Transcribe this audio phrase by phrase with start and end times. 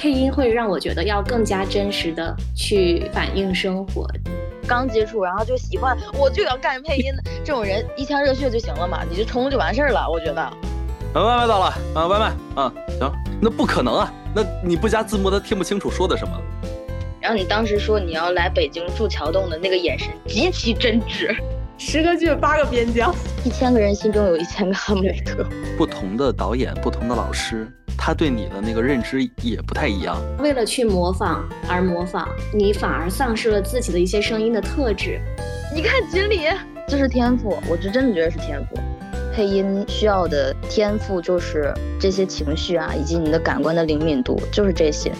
[0.00, 4.08] 配音会让我觉得要更加真实的去反映生活。
[4.66, 10.08] 刚接触，然后就喜欢，我就要干配音的这种人，一腔热血就行了嘛，你就冲就完事儿了。
[10.10, 10.40] 我觉得。
[10.40, 10.54] 啊
[11.12, 12.32] 外卖到了啊，外卖
[12.62, 16.32] 啊，行，那不可能啊，那你不加字幕，他听不清楚说的什么。
[17.20, 21.36] 然后你当时说你要来北京住桥洞的那个眼神极其真挚。
[21.82, 23.10] 十个剧八个边疆，
[23.42, 25.42] 一千个人心中有一千个哈姆雷特。
[25.78, 27.66] 不同的导演，不同的老师，
[27.96, 30.20] 他对你的那个认知也不太一样。
[30.40, 35.18] 为了去模仿而模仿，你反而丧失了自己的一些声音的特质。
[35.74, 36.48] 你看锦鲤，
[36.86, 38.76] 这是天赋，我就真的觉得是天赋。
[39.34, 45.10] 配音需要的天赋就是这些情绪啊，以及你的感官的灵敏度，就是这些。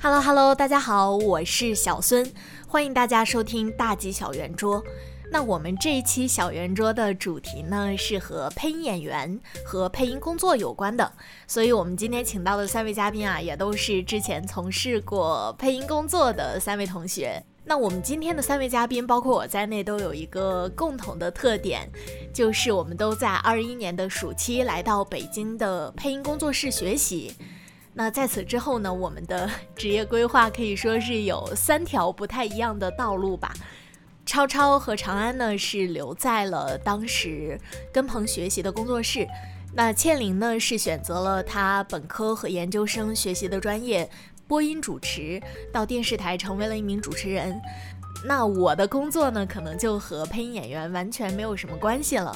[0.00, 2.28] Hello Hello，大家好，我是小孙。
[2.72, 4.82] 欢迎大家收听大吉小圆桌。
[5.30, 11.12] 那我们这一期小圆桌的主题呢，是和配音演员和配音工作有关的。
[11.46, 17.44] 所以，我们今天请到的三位嘉宾啊，也都是之前从事过配音工作的三位同学。
[17.66, 21.86] 那我们今天的三位嘉宾，包括我在内，都有一个共同的特点，
[22.32, 27.34] 就是我们都在二一年的暑期来到北京的配音工作室学习。
[27.94, 33.52] 那在此之后呢，我们的 职业规划可以说是有三条不太一样的道路吧。
[34.24, 37.60] 超超和长安呢是留在了当时
[37.92, 39.26] 跟朋学习的工作室，
[39.74, 44.08] 那倩玲呢是选择了她本科和研究生学习的专业
[44.46, 47.60] 播音主持，到电视台成为了一名主持人。
[48.24, 52.34] 那我的工作呢，可能就和配音演员完全没有什么关系了。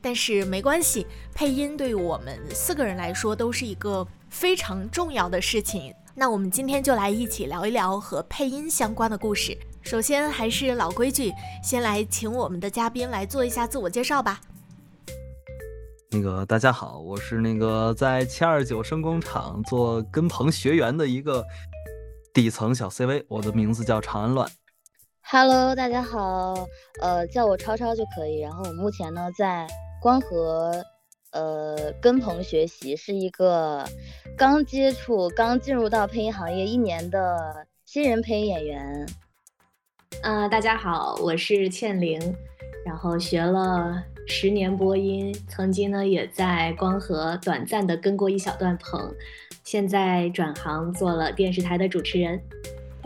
[0.00, 5.94] 但是没关系，配音对于我们四个人来说都是一个非常重要的事情。
[6.14, 9.56] 那我们今天就来一起聊一聊和配音相关的故事。
[9.80, 11.32] 首先还是老规矩，
[11.64, 14.38] 先来请我们的嘉宾来做一下自我介绍吧。
[16.10, 21.42] 那个大家好，我是那个在七二九声工厂做跟棚学员的一个
[22.34, 24.46] 底层小 CV，我的名字叫长安乱。
[25.22, 26.54] Hello，大家好，
[27.00, 28.40] 呃，叫我超超就可以。
[28.40, 29.66] 然后我目前呢在。
[30.02, 30.70] 光和，
[31.36, 33.84] 呃，跟鹏学习是一个
[34.38, 39.06] 刚接触、刚进入到配音行业一年的新人配音演员。
[40.22, 42.18] 啊，大家好，我是倩玲，
[42.86, 49.14] 然后学了十年播音，曾经呢也在光和短暂的跟过一小段棚，
[49.62, 52.40] 现在转行做了电视台的主持人。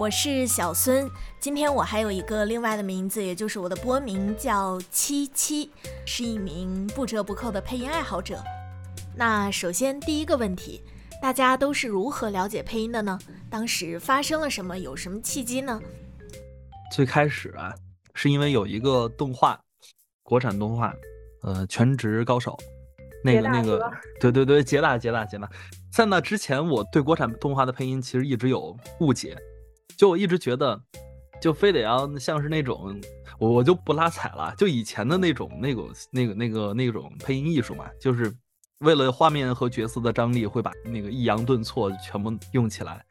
[0.00, 1.06] 我是小孙，
[1.38, 5.70] 今天我还有一个另外的名字，也就是我的播名叫七七，
[6.06, 8.42] 是一名不折不扣的配音爱好者。
[9.14, 10.80] 那首先第一个问题，
[11.20, 13.18] 大家都是如何了解配音的呢？
[13.50, 14.78] 当时发生了什么？
[14.78, 15.78] 有什么契机呢？
[16.90, 17.74] 最开始啊，
[18.14, 19.60] 是因为有一个动画，
[20.22, 20.94] 国产动画，
[21.42, 22.56] 呃，全职高手，
[23.22, 25.46] 那个那个，对对对，捷达捷达捷达。
[25.92, 29.36] 在那之前，我对国产动画的配音其实一直有误解。
[30.00, 30.82] 就我一直觉得，
[31.42, 32.98] 就非得要像是那种，
[33.38, 34.54] 我我就不拉踩了。
[34.56, 38.34] 就以前的那种那个那个那个那种配音艺术嘛，就是
[38.78, 43.04] 为了画面和角色的张力，会把那个抑扬顿挫全部用起来。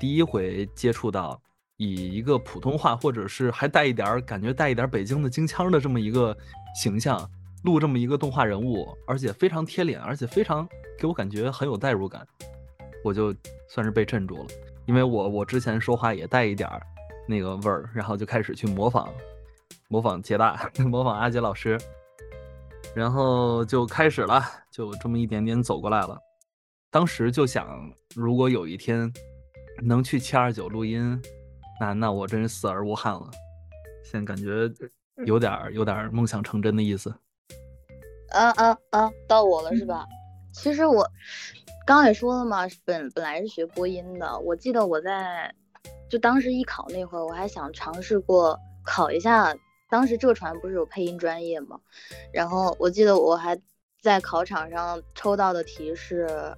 [0.00, 1.40] 第一回接触到
[1.76, 6.36] 以一个普通话，或者是还带一点感觉带一点北京的京腔的这么一个
[6.74, 7.16] 形象，
[7.62, 12.26] 录这么一个动画人物，而且非常贴脸，而且非常给我感觉很有代入感，
[13.04, 13.32] 我就
[13.68, 14.46] 算是被镇住了。
[14.86, 16.82] 因为我我之前说话也带一点儿
[17.28, 19.08] 那个味儿，然后就开始去模仿，
[19.88, 21.78] 模仿杰大， 模仿阿杰老师，
[22.94, 26.18] 然后就开始了，就这么一点点走过来了。
[26.90, 29.10] 当时就想，如果有一天
[29.82, 31.20] 能去七二九录音，
[31.80, 33.30] 那那我真是死而无憾了。
[34.04, 34.70] 现在感觉
[35.24, 37.08] 有点有点梦想成真的意思。
[38.32, 39.10] 啊啊啊！
[39.28, 40.06] 到我了是吧？
[40.52, 41.08] 其实我。
[41.84, 44.38] 刚刚也说了嘛，本本来是学播音的。
[44.40, 45.52] 我记得我在
[46.08, 49.54] 就当时艺考那会儿，我还想尝试过考一下。
[49.90, 51.78] 当时浙传不是有配音专业嘛？
[52.32, 53.60] 然后我记得我还
[54.00, 56.26] 在考场上抽到的题是《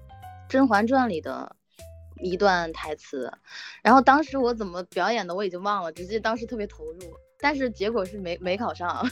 [0.48, 1.56] 甄嬛传》里的
[2.22, 3.32] 一段台词。
[3.82, 7.00] 然后当时我怎么表演的我已经忘了，只记得当时特别投入。
[7.44, 9.06] 但是结果是没没考上。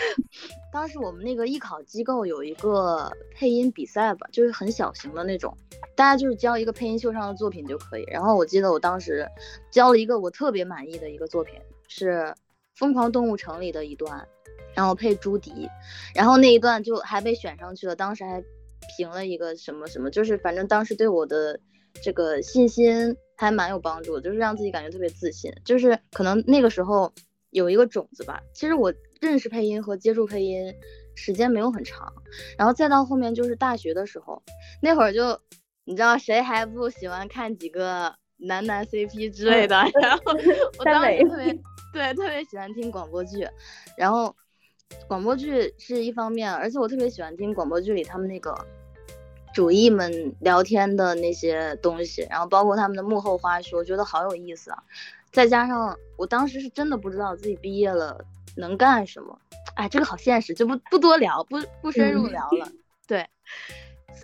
[0.70, 5.56] 当时我们那个艺考机构有一个配音比赛吧，就是很小型的那种，
[5.96, 8.04] 大家就是交一个配音秀上的作品就可以。
[8.08, 9.26] 然后我记得我当时
[9.70, 12.10] 交了一个我特别满意的一个作品，是
[12.74, 14.28] 《疯狂动物城》里的一段，
[14.74, 15.66] 然后配朱迪，
[16.14, 17.96] 然后那一段就还被选上去了。
[17.96, 18.44] 当时还
[18.94, 21.58] 评了一个什么什么，就是反正当时对我的
[22.02, 25.50] 这个信心还蛮有帮助，就是让自己感觉特别自信。
[25.64, 27.10] 就是可能那个时候。
[27.50, 30.74] 有一个种子吧，其实我认识配音和接触配音
[31.14, 32.12] 时间没有很长，
[32.56, 34.42] 然后再到后面就是大学的时候，
[34.80, 35.38] 那会儿就
[35.84, 39.76] 你知道谁还不喜欢看几个男男 CP 之类的？
[40.00, 40.22] 然后
[40.78, 41.58] 我当时特别
[41.92, 43.46] 对特别喜欢听广播剧，
[43.96, 44.34] 然后
[45.08, 48.54] 广播剧是一方面，而且我特别喜欢听广播剧里他们那个
[49.52, 54.84] 主义们聊天的那些东西，然后包括他们的幕后花絮，我觉得好有意思啊。
[55.32, 58.24] 再加上我当时是真的不知道自己毕业了
[58.56, 59.38] 能干什么，
[59.76, 62.68] 哎，这个好现实，就不不多聊，不不深入聊了。
[63.06, 63.28] 对，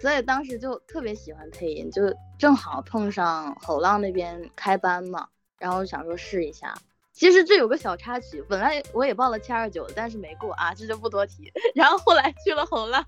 [0.01, 2.03] 所以当时就特别喜欢配音，就
[2.39, 6.75] 正好碰上吼浪那边开班嘛，然后想说试一下。
[7.13, 11.51] 其实这有个小插曲，本来我也报了七二九，但是没过啊，这就不多提。
[11.75, 13.03] 然后后来去了吼浪，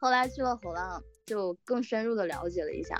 [0.00, 2.96] 后来去了吼浪，就更深入的了解了一下。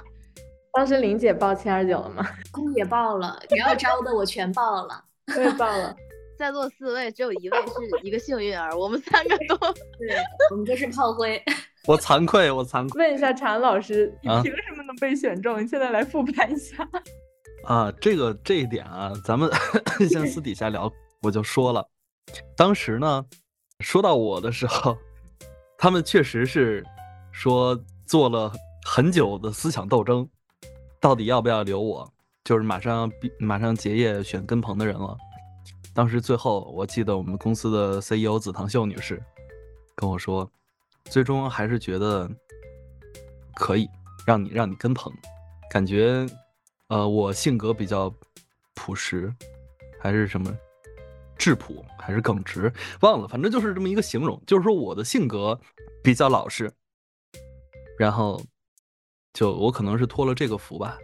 [0.73, 2.27] 当时玲姐报七二九了吗？
[2.77, 5.05] 也报了，你要招的我全报了，
[5.37, 5.95] 我也报了。
[6.39, 10.17] 在座四位只有一位是一个幸运儿，我们三个都，对，
[10.53, 11.43] 我们都是炮灰。
[11.87, 13.03] 我惭愧，我惭愧。
[13.03, 15.61] 问一下常老师，你凭什么能被选中？
[15.61, 16.89] 你现在来复盘一下。
[17.65, 19.51] 啊，这个这一点啊，咱们
[20.09, 20.91] 先私底下聊。
[21.23, 21.85] 我就说了，
[22.57, 23.25] 当时呢，
[23.81, 24.97] 说到我的时候，
[25.77, 26.85] 他们确实是
[27.33, 27.77] 说
[28.07, 28.53] 做了
[28.87, 30.29] 很久的思想斗争。
[31.01, 32.13] 到底要不要留我？
[32.45, 35.17] 就是马上要毕，马上结业选跟棚的人了。
[35.95, 39.23] 当时最后，我记得我们公司的 CEO 紫堂秀女士
[39.95, 40.51] 跟我说，
[41.05, 42.31] 最终还是觉得
[43.55, 43.87] 可以
[44.27, 45.13] 让你让你跟棚，
[45.71, 46.27] 感觉
[46.87, 48.11] 呃我性格比较
[48.75, 49.31] 朴实，
[50.01, 50.57] 还是什么
[51.37, 55.61] 质朴，还是耿直，忘了，反正就是这么一个形容，就是说我的性格
[56.03, 56.73] 比较老实，
[57.99, 58.41] 然后。
[59.33, 60.99] 就我可能是托了这个福吧。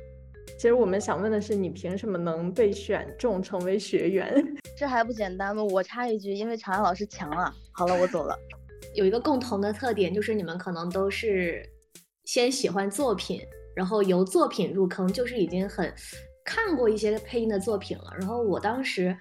[0.56, 4.32] 其实我们想问的是，你凭什么能被选中成为学员？
[4.78, 5.62] 这还不简单吗？
[5.62, 7.52] 我插一句，因为长安老师强啊。
[7.72, 8.36] 好了，我走了。
[8.94, 11.62] 有一个共同的特点，就是你们可能都是
[12.24, 13.40] 先喜欢作品，
[13.74, 15.92] 然后由作品入坑，就是已经很
[16.44, 18.12] 看过一些配音的作品了。
[18.18, 19.16] 然后我当时，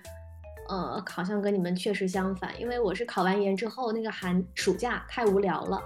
[0.70, 5.82] 呃，好像跟你们确实相反，因为我是考完研之后那个寒暑假太无聊了。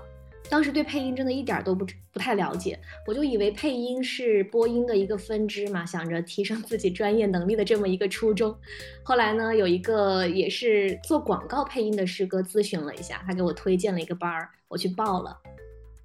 [0.49, 8.57] 当时对配音真的一点都不不太了解，我就以为配音是播音的一个分支嘛，想着提升自己专业能力的这么一个初衷。
[9.03, 15.37] 后来呢，有一个也是做广告配音的师哥咨询了一下，他给我推荐了一个班儿，我去报了。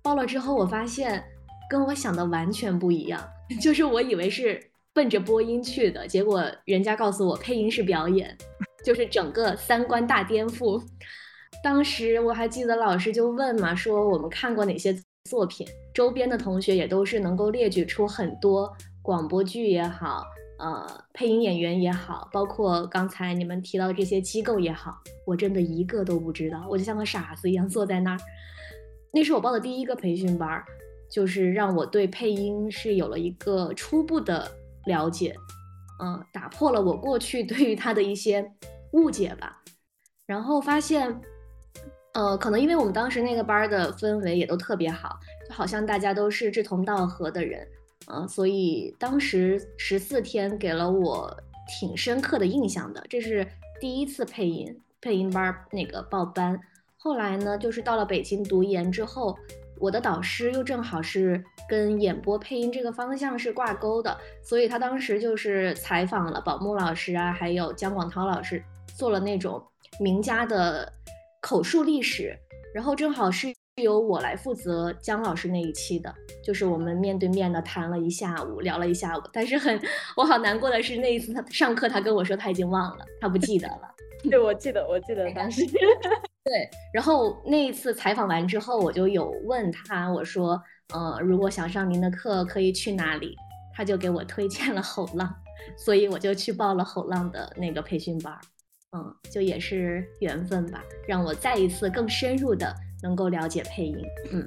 [0.03, 1.23] 报了之后，我发现
[1.71, 3.23] 跟我想的完全不一样，
[3.62, 4.61] 就是我以为是
[4.93, 8.37] 奔着播音去的，结果人家告诉我配音是表演，
[8.85, 10.83] 就是整个三观大颠覆。
[11.62, 14.93] 当时我还记得老师就问嘛，说我们看过哪些
[15.31, 15.64] 作品，
[15.94, 18.70] 周边的同学也都是能够列举出很多
[19.00, 20.25] 广播剧也好，
[20.59, 28.19] 呃，配音演员也好，包括刚才你们提到的这些机构也好，我真的一个都不知道，我就像个傻子一样坐在那儿。
[29.12, 30.61] 那是我报的第一个培训班，
[31.08, 34.50] 就是让我对配音是有了一个初步的
[34.87, 35.32] 了解，
[36.03, 38.53] 嗯，打破了我过去对于他的一些
[38.94, 39.62] 误解吧，
[40.26, 41.20] 然后发现。
[42.14, 45.19] 呃，可能因为我们当时那个班的氛围也都特别好，
[45.49, 47.67] 就好像大家都是志同道合的人，
[48.06, 51.35] 嗯，所以当时十四天给了我
[51.67, 53.03] 挺深刻的印象的。
[53.09, 53.47] 这是
[53.81, 56.61] 第一次配音配音班那个报班，
[56.99, 59.35] 后来呢，就是到了北京读研之后，
[59.81, 68.63] 我的导师又正好是跟演播配音这个方向是挂钩的，所以他当时就是采访了宝木老师啊，还有姜广涛老师，
[68.98, 69.63] 做了那种
[69.98, 70.93] 名家的。
[71.43, 72.34] 口述历史，
[72.72, 79.20] 然后正好是由我来负责姜老师那一期的，就是我们面对面的谈了一下午，聊了一下午。
[79.32, 79.79] 但是很
[80.17, 83.94] 我好难过的是那一次他上课，他跟我说他已经忘了，他不记得了。
[84.31, 85.67] 对，我记得，我记得当时。
[86.44, 90.63] 对，然后那一次采访完之后，我就有问他，我说，
[90.94, 93.34] 呃，如果想上您的课，可以去哪里？
[93.75, 95.34] 他就给我推荐了 吼浪，
[95.77, 98.32] 所以我就去报了吼浪的那个培训班。
[98.93, 103.96] 嗯，就也是缘分吧，让我再一次更深入的能够了解配音。
[104.31, 104.44] 嗯，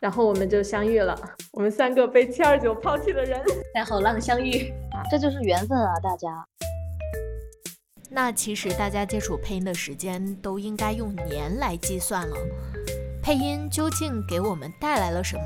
[0.00, 1.18] 然后我们就相遇了，
[1.52, 3.40] 我们三个被七二九抛弃的人
[3.74, 4.72] 在后浪相遇，
[5.10, 6.28] 这就是缘分啊，大家。
[8.10, 12.36] 那其实大家接触配音的时间都应该用年来计算了。
[13.22, 15.44] 配音究竟给我们带来了什么？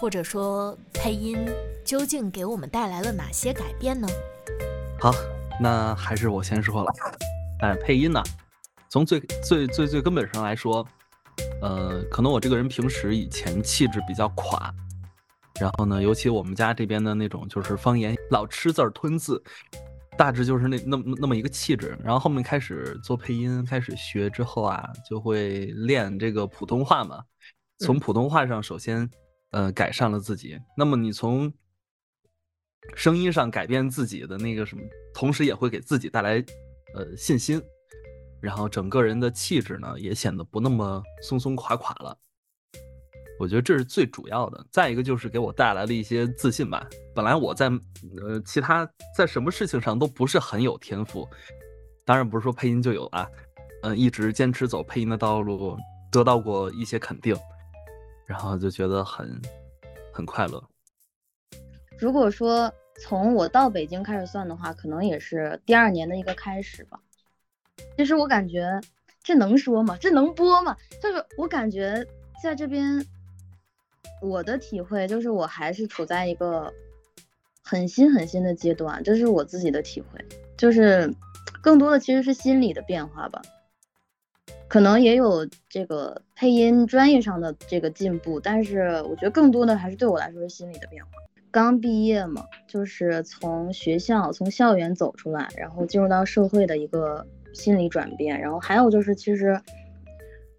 [0.00, 1.38] 或者说配音
[1.84, 4.08] 究竟给我们带来了哪些改变呢？
[4.98, 5.12] 好，
[5.60, 6.92] 那还是我先说了。
[7.60, 8.22] 哎，配音呢，
[8.88, 10.86] 从最最最最根本上来说，
[11.62, 14.74] 呃，可能我这个人平时以前气质比较垮，
[15.60, 19.42] 然后呢，尤其我们家这边的那种就是方言老吃字儿吞字，
[20.18, 21.96] 大致就是那那么那么一个气质。
[22.02, 27.22] 然后后面开始做配音，开始学之后啊，就会练这个普通话嘛。
[27.78, 29.08] 从普通话上，首先，
[29.50, 30.58] 呃，改善了自己。
[30.76, 31.52] 那么你从
[32.94, 36.44] 声音上改变自己的那个什么，同时也会给自己带来
[36.94, 37.60] 呃信心，
[38.40, 42.16] 然后整个人的气质呢也显得不那么松松垮垮了。
[43.36, 44.64] 我觉得这是最主要的。
[44.70, 46.88] 再一个就是给我带来了一些自信吧。
[47.12, 51.28] 本来我在呃其他在什么事情上都不是很有天赋，
[52.04, 53.28] 当然不是说配音就有啊，
[53.82, 55.76] 嗯，一直坚持走配音的道路，
[56.12, 57.36] 得到过一些肯定，
[58.24, 59.42] 然后就觉得很
[60.12, 60.62] 很快乐。
[61.98, 67.00] 如果说从我到北京开始算的话，可能也是第二年的一个开始吧。
[67.96, 68.80] 其实我感觉
[69.22, 69.96] 这能说吗？
[70.00, 70.76] 这能播吗？
[71.02, 72.06] 就是我感觉
[72.42, 73.04] 在这边。
[74.20, 76.72] 我的体会就是，我还是处在一个
[77.62, 80.24] 很新很新的阶段，这是我自己的体会，
[80.56, 81.12] 就是
[81.60, 83.42] 更多的其实是心理的变化吧，
[84.66, 91.10] 可能也有这个配音专业上的这个进步，但是我觉得更多的还是对我来说是心理的变化。
[91.54, 99.60] 刚毕业嘛，就是从学校从校园走出来，然后进入到社会的一个心理转变，然后还有就是其实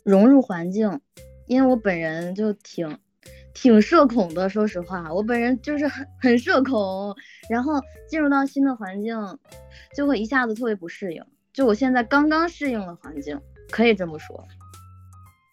[0.05, 1.01] 融入环境，
[1.47, 2.97] 因为我本人就挺。
[3.53, 7.15] 挺社恐的，说实话，我本人就是很很社恐，
[7.49, 7.73] 然后
[8.05, 9.17] 进入到新的环境，
[9.95, 11.23] 就会一下子特别不适应。
[11.53, 13.39] 就我现在刚刚适应了环境，
[13.71, 14.45] 可以这么说。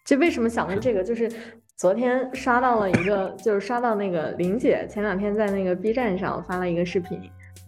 [0.05, 1.31] 就为什么想问这个，就是
[1.75, 7.19] 昨天刷到了一个，就是刷到那个林姐前两天在那个 B 站上发了一个视频，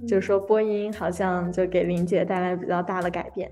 [0.08, 3.52] 就是说播音好像就给林姐带来比较大的改变。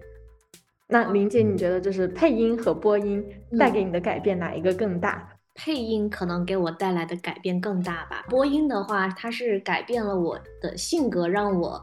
[0.88, 3.26] 那林姐，你觉得就是配音和播音
[3.58, 5.28] 带给你的改变哪一个更大？
[5.56, 8.26] 配音可能给我带来的改变更大吧。
[8.30, 11.82] 播音的话，它是改变了我的性格，让我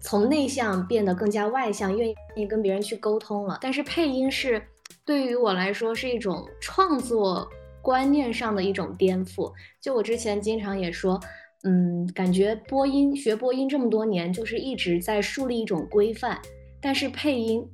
[0.00, 3.58] 从内向变得更加外向，愿意跟别人去沟通了。
[3.60, 4.62] 但是配音是
[5.04, 7.48] 对于我来说是一种创作
[7.82, 9.52] 观念上的一种颠覆。
[9.80, 11.20] 就我之前经常也说，
[11.64, 16.40] 嗯，感觉播音学播音这么多年，就是一直在树立一种规范，
[16.80, 17.66] 但是配音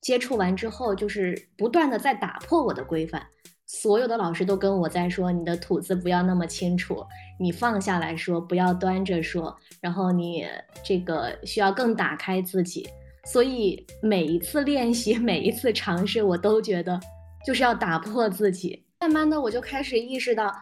[0.00, 3.26] 接触完之后，就是不断的在打破我的规范。
[3.66, 7.04] 所有的老师都跟我在说，你的吐字不要那么清楚，
[7.38, 10.44] 你放下来说，不要端着说，然后你
[10.82, 12.88] 这个需要更打开自己。
[13.24, 16.98] 所以每一次练习，每一次尝试，我都觉得
[17.46, 18.82] 就是要打破自己。
[19.00, 20.54] 慢慢的，我就开始意识到，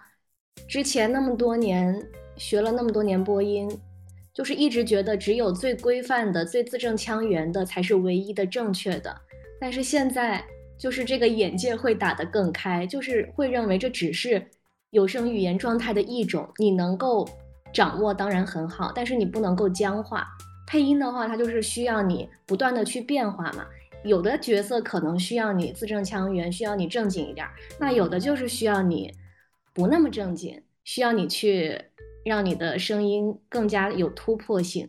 [0.69, 3.69] 之前那么多年学了那么多年播音，
[4.33, 9.15] 就是一直觉得只有最规范的、最字正腔圆的才是唯一的正确的。
[9.61, 10.45] 但是现在。
[10.79, 14.41] 就是这个眼界会打得更开，就是会认为这只是
[14.91, 17.29] 有声语言状态的一种，你能够
[17.75, 20.25] 掌握当然很好，但是你不能够僵化。
[20.69, 23.67] 配音的话，它就是需要你不断的去变化嘛。
[24.09, 27.47] 有的角色可能需要你字正腔圆，需要你正经一点，
[27.79, 29.15] 那有的就是需要你
[29.75, 31.79] 不那么正经，需要你去
[32.25, 34.89] 让你的声音更加有突破性。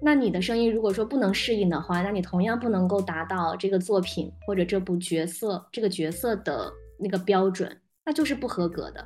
[0.00, 9.04] 那你的声音如果说不能适应的话，那你同样不能够达到这个作品或者这部角色这个角色的那个标准，那就是不合格的。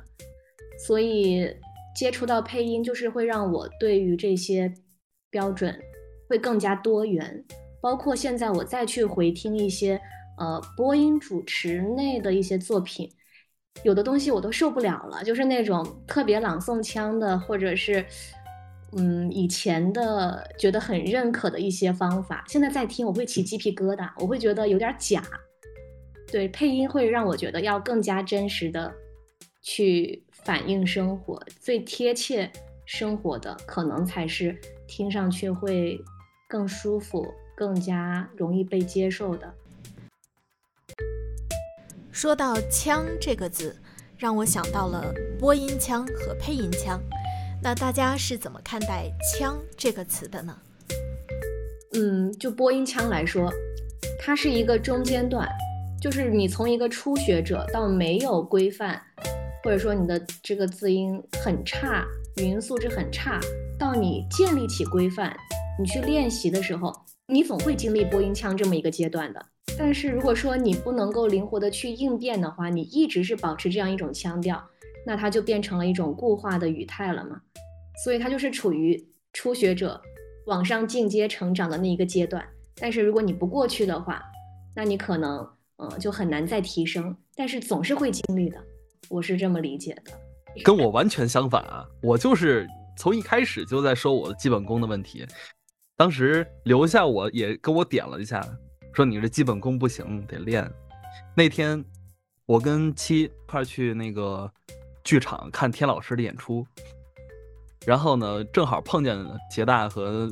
[0.85, 1.49] 所以
[1.95, 4.71] 接触到配音，就是会让我对于这些
[5.29, 5.79] 标准
[6.29, 7.43] 会更加多元。
[7.85, 10.01] 包括现在我再去回听一些
[10.39, 13.07] 呃播音主持内的一些作品，
[13.83, 18.03] 有的东西我都受不了了，就是那种特别朗诵腔的，或者是。
[18.97, 25.21] 嗯，以前的觉得很认可的一些方法，现在在听我会起鸡皮疙瘩，我会觉得有点假。
[26.31, 28.93] 对，配音会让我觉得要更加真实的
[29.61, 32.49] 去反映生活，最贴切
[32.85, 35.99] 生活的可能才是听上去会
[36.47, 39.53] 更舒服、更加容易被接受的。
[42.11, 43.75] 说到“腔”这个字，
[44.17, 47.01] 让我想到了播音腔和配音腔。
[47.61, 50.57] 那大家是怎么看待“腔”这个词的呢？
[51.93, 53.51] 嗯，就播音腔来说，
[54.19, 55.49] 它是一个中间段，
[55.99, 59.01] 就是你从一个初学者到没有规范，
[59.63, 62.05] 或者说你的这个字音很差，
[62.37, 63.39] 语音素质很差，
[63.79, 65.35] 到你建立起规范，
[65.79, 66.93] 你去练习的时候，
[67.27, 69.43] 你总会经历播音腔这么一个阶段的。
[69.77, 74.63] 但是如果说你不能够灵活的去应变的话，你一直是保持这样一种腔调。
[75.07, 77.39] 那它就变成了一种固化的语态了嘛，
[78.03, 80.01] 所以它就是处于初学者
[80.47, 82.43] 往上进阶成长的那一个阶段。
[82.75, 84.23] 但是如果你不过去的话，
[84.75, 87.15] 那你可能嗯就很难再提升。
[87.35, 88.59] 但是总是会经历的，
[89.09, 90.11] 我是这么理解的。
[90.63, 92.67] 跟我完全相反啊，我就是
[92.97, 95.23] 从一开始就在说我的基本功的问题。
[95.97, 98.41] 当时留下我也跟我点了一下，
[98.93, 100.71] 说你这基本功不行，得练。
[101.35, 101.83] 那天
[102.45, 104.51] 我跟七块去那个。
[105.05, 106.65] 剧场看天老师的演出，
[107.85, 109.15] 然后呢，正好碰见
[109.51, 110.27] 杰大和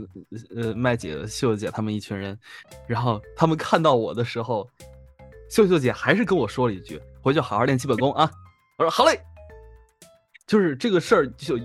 [0.55, 2.35] 呃麦姐、秀秀姐他们一群人，
[2.87, 4.67] 然后他们看到我的时候，
[5.47, 8.27] 秀秀姐还是跟我说了一句：“回去好好练基本功啊。”
[8.79, 9.19] 我说：“好嘞。”
[10.47, 11.55] 就是这个事儿就。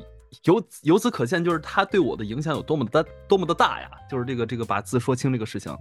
[0.45, 3.91] 由由此可见，就是他对我的影响有多么的，多么的大呀！
[4.11, 5.77] 就是这个这个把字说清这个事情，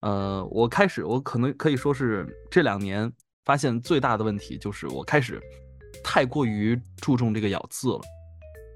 [0.00, 3.10] 呃，我开始我可能可以说是这两年
[3.44, 5.40] 发现最大的问题，就是我开始
[6.02, 8.00] 太过于注重这个咬字了，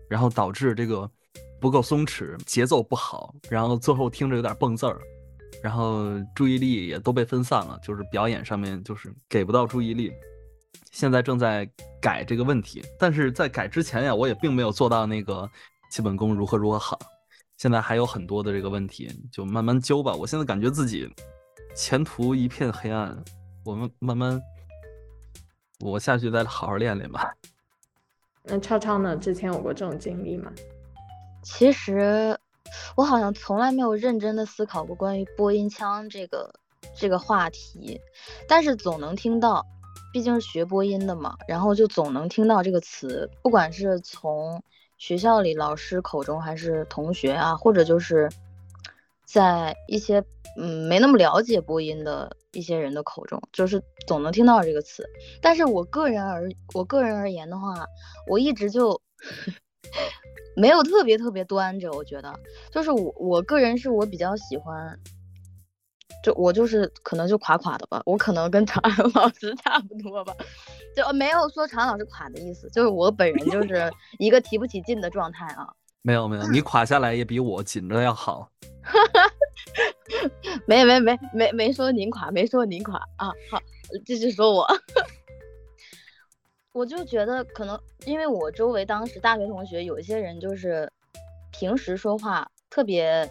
[0.08, 1.10] 然后导致这个
[1.60, 5.00] 不够松弛，节奏不好，然后最后听着有点蹦字儿，
[5.62, 10.12] 然后注意力也都被分散了，就是表演上面就是给不到注意力。
[10.94, 11.68] 现在正在
[12.00, 15.50] 改这个问题，但是在改之前呀，我也并没有做到那个
[15.90, 16.96] 基本功如何如何好。
[17.56, 20.14] 现在还有很多的这个问题，就慢慢揪吧。
[20.14, 21.12] 我现在感觉自己
[21.74, 23.20] 前途一片黑暗，
[23.64, 24.40] 我们慢慢，
[25.80, 27.34] 我下去再好好练练吧。
[28.44, 29.16] 那超超呢？
[29.16, 30.52] 之前有过这种经历吗？
[31.42, 32.38] 其实
[32.94, 36.54] 我好像从来没有认真的思考过关于播音腔这个
[36.96, 38.00] 这个话题，
[38.46, 39.66] 但是总能听到。
[40.14, 44.62] 毕竟是学播音的嘛，然后就总能听到这个词，不管是从
[44.96, 48.30] 学校里老师口中，还是同学啊，或者就是
[49.24, 50.22] 在一些
[50.56, 55.04] 嗯没那么了解播音的一些人的口中，就是总能听到这个词。
[55.42, 57.84] 但是我个人而我个人而言的话，
[58.28, 59.02] 我一直就
[60.54, 61.90] 没有特别特别端着。
[61.90, 62.32] 我觉得，
[62.70, 64.96] 就是我我个人是我比较喜欢。
[66.24, 70.34] 就我就是可能就垮垮的吧，我可能跟常老师差不多吧，
[70.96, 75.68] 就没有说常老师垮的意思，就是我本人就是一个提不起劲的状态啊。
[76.00, 78.48] 没有没有，你垮下来也比我紧着要好。
[80.66, 83.28] 没没没没没说您垮，没说您垮啊。
[83.50, 83.60] 好，
[84.06, 84.66] 继续说我。
[86.72, 90.90] 我就觉得可能因为我周围当时大学同学有一些人就是
[91.50, 93.30] 平时说话特别。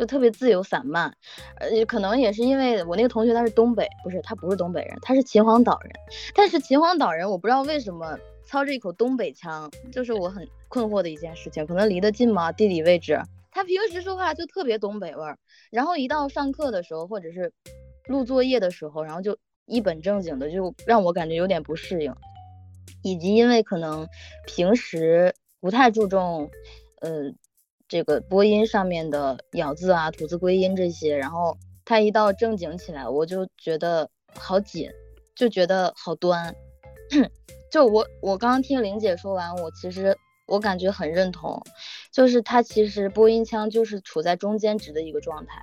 [0.00, 1.14] 就特别自由散漫，
[1.56, 5.92] 呃，可能也是因为我那个同学他是东北，不是他不是东北人，他是秦皇岛人。
[6.34, 11.66] 但是秦皇岛人我不知道为什么操着一口东北腔，就是我很困惑的一件事情。
[11.66, 13.20] 可能离得近嘛，地理位置。
[13.50, 15.36] 他平时说话就特别东北味儿，
[15.70, 17.52] 然后一到上课的时候或者是
[18.06, 22.10] 录作业的时候，然后就一本正经的，就让我感觉有点不适应。
[23.02, 24.08] 以及因为可能
[24.46, 26.50] 平时不太注重，
[27.02, 27.30] 呃。
[27.90, 34.88] 这个播音上面的咬字啊、吐字归音这些，然后他一到正经起来，我就觉得好紧，
[35.34, 36.54] 就觉得好端。
[37.68, 41.60] 就我我刚刚听玲姐说完，我其实我感觉很认同，
[42.12, 45.60] 就是他其实播音腔就是处在中间值的一个状态，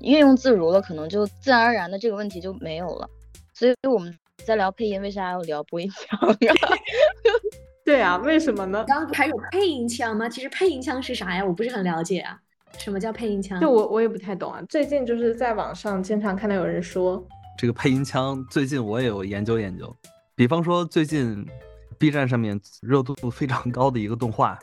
[0.00, 3.08] 运用自如了，可能就自然而然的这个问题就没有了。
[3.54, 6.36] 所以我们在聊配音，为啥要聊播音腔啊？
[7.84, 8.82] 对啊，为什么呢？
[8.88, 10.26] 刚还有配音腔吗？
[10.26, 11.44] 其实配音腔是啥呀？
[11.44, 12.40] 我不是很了解啊。
[12.78, 13.60] 什么叫配音腔？
[13.60, 14.62] 就我我也不太懂啊。
[14.68, 17.22] 最近就是在网上经常看到有人说
[17.58, 19.94] 这个配音腔，最近我也有研究研究。
[20.34, 21.46] 比方说最近
[21.98, 24.54] B 站上面热度非常高的一个动画《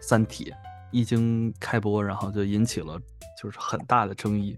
[0.00, 0.44] 三体》，
[0.92, 2.96] 一经开播，然后就引起了
[3.42, 4.56] 就是很大的争议。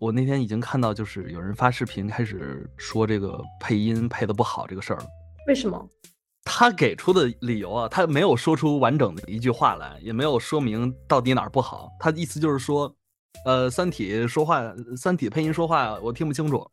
[0.00, 5.06] 我那天已经看到，就是有人发视频开始说这个配音配的不好这个事儿了。
[5.48, 5.84] 为什么？
[6.50, 11.90] 他给出的理由啊，他没有说出完整的一句话来，也没有说明到底哪儿不好。
[12.00, 12.92] 他意思就是说，
[13.44, 14.62] 呃，《三体》说话，
[14.96, 16.66] 《三体》配音说话我听不清楚。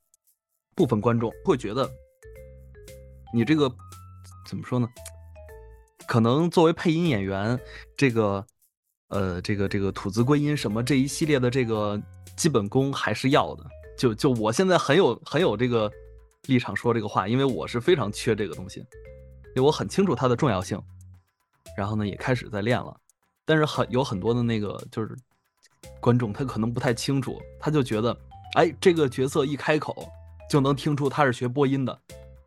[0.75, 1.89] 部分观众会觉得，
[3.33, 3.69] 你这个
[4.47, 4.87] 怎么说呢？
[6.07, 7.59] 可能作为配音演员，
[7.97, 8.45] 这个，
[9.09, 12.01] 呃，这个这个吐字归音什么这一系列的这个
[12.37, 13.65] 基本功还是要的。
[13.97, 15.91] 就就我现在很有很有这个
[16.47, 18.85] 立场说这个话，因为我是非常缺这个东西。
[19.55, 20.77] 对我很清楚它的重要性，
[21.77, 22.93] 然后呢，也开始在练了，
[23.45, 25.15] 但是很有很多的那个就是
[26.01, 28.15] 观众，他可能不太清楚，他就觉得，
[28.55, 30.11] 哎，这个角色一开口
[30.49, 31.97] 就能听出他是学播音的，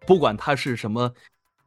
[0.06, 1.10] 不管他是什么，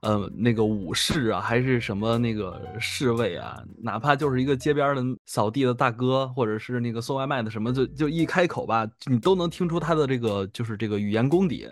[0.01, 11.67] 呃，那个武士啊，还是什么那个侍卫啊，哪怕就是一个街边的扫地的大哥，或者是那个送外卖的什么，就就一开口吧，你都能听出他的这个就是这个语言功底，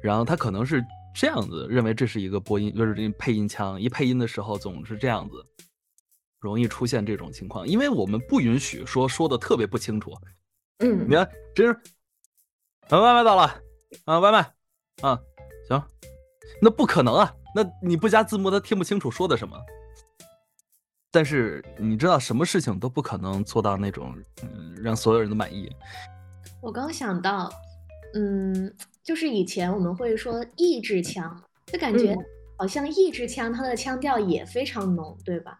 [0.00, 0.80] 然后他可能是。
[1.18, 5.44] 这样子认为这是一个播音，就是这配音腔，一配音的时候总是这样子，
[6.38, 10.12] 容易出现这种情况，因为我们不允许说说的特别不清楚。
[10.78, 11.72] 嗯，你看，真是，
[12.90, 13.60] 啊，外卖到了，
[14.04, 14.38] 啊，外卖，
[15.02, 15.20] 啊，
[15.68, 15.82] 行，
[16.62, 19.58] 那不可能啊，那你不加字幕，他听不清楚说的什么。
[21.10, 25.68] 但是你知道，什么事情都不可能做到那种，嗯，让所有人都满意。
[26.60, 27.50] 我刚想到，
[28.14, 28.72] 嗯。
[29.08, 32.14] 就是以前我们会说意志腔，就感觉
[32.58, 35.58] 好像一支枪它的腔调也非常浓，对吧？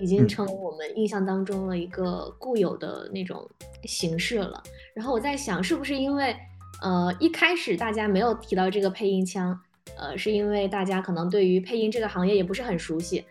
[0.00, 3.48] 已经成为我们印象当中的一个固有的那种
[3.84, 4.60] 形式了。
[4.94, 6.36] 然后我在想，是不是因为
[6.82, 9.56] 呃一开始大家没有提到这个配音腔，
[9.96, 13.24] 呃，是因为大家可能对于配音这个行业也不是很熟悉。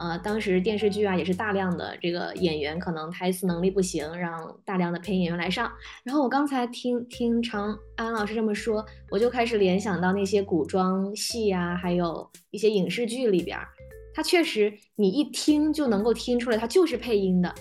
[0.00, 5.70] 呃，当时电视剧啊也是大量的这个演员可能台词能力不行，让大量的配音演员来上。
[6.02, 13.58] 然后我刚才听听长安老师这么说，我就开始联想到那些古装戏啊，还有一些影视剧里边，
[14.14, 17.54] 它确实你一听就能够听出来，它就是配音的。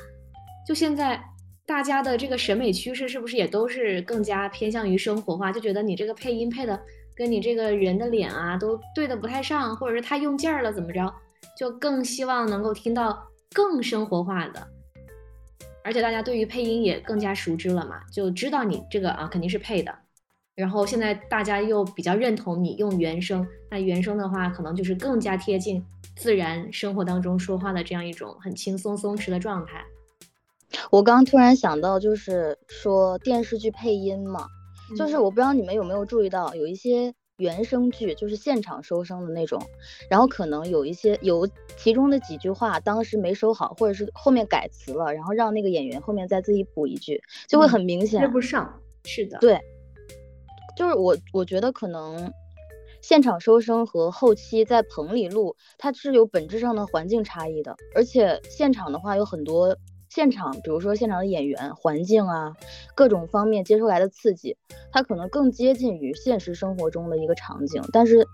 [0.65, 1.21] 就现在
[1.65, 5.52] 大家的这个审美趋势是不是也都是更加偏向于生活化？
[5.52, 6.80] 就觉得你这个配音配的
[7.13, 11.13] 跟你这个人的脸啊都对的不太上，或者是太用劲儿了，怎么着？
[11.58, 14.67] 就更希望能够听到更生活化的，
[15.84, 19.93] 而且大家对于配音也更加熟知了嘛，就知道你这个啊肯定是配的。
[20.56, 25.84] 然后现在大家又比较认同你用原声，那原声的话可能就是更加贴近
[26.15, 29.84] 自然生活当中说话的这样一种很轻松松弛的状态。
[30.91, 34.47] 我刚突然想到，就是说电视剧配音嘛，
[34.97, 37.13] 就是我不知道你们有没有注意到，有一些。
[37.39, 39.60] 原声剧就是现场收声的那种，
[40.10, 48.82] 然后可能有一些有其中的几句话当时没收好，或者是后面改词了，然后让那个演员后面再自己补一句，就会很明显接不上。
[49.06, 49.60] 是的，对，
[50.78, 52.32] 就是我我觉得可能
[53.02, 59.75] 现场收声和后期在棚里录，它是有本质上的环境差异的，而且现场的话有很多。
[60.10, 62.56] 现场，比如说现场的演员、环境啊，
[62.95, 64.58] 各种方面接收来的刺激，
[64.91, 67.84] 它可能更接近于现实生活中的一个场景。
[67.93, 68.28] 但是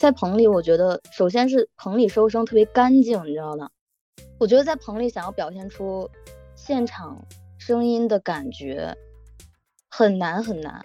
[0.00, 3.70] 在棚里，我觉得首先是棚里收声特别干净，你知道吗？
[4.38, 6.10] 我觉得在棚里想要表现出
[6.56, 7.24] 现场
[7.56, 8.96] 声音的感觉
[9.88, 10.82] 很难很难，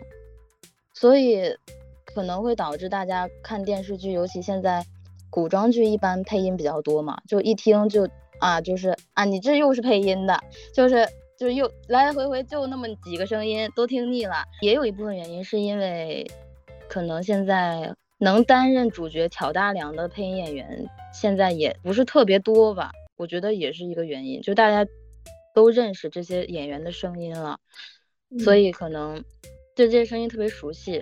[0.93, 1.57] 所以
[2.05, 4.85] 可能会导致大家看电视剧，尤其现在
[5.31, 8.07] 古装剧一般配音比较多嘛，就一听就。
[8.39, 10.39] 啊，就是啊，你这又是配音的，
[10.73, 14.43] 就是就是又来来回回就那么几个声音，都听腻了。
[14.61, 16.25] 也有一部分原因是因为，
[16.87, 24.89] 可能现在能担任主角挑大梁的配音演员现在也不是特别多吧，我觉得也是一个原因，就大家
[25.53, 27.59] 都认识这些演员的声音了，
[28.39, 29.23] 所以可能
[29.75, 31.01] 对这些声音特别熟悉，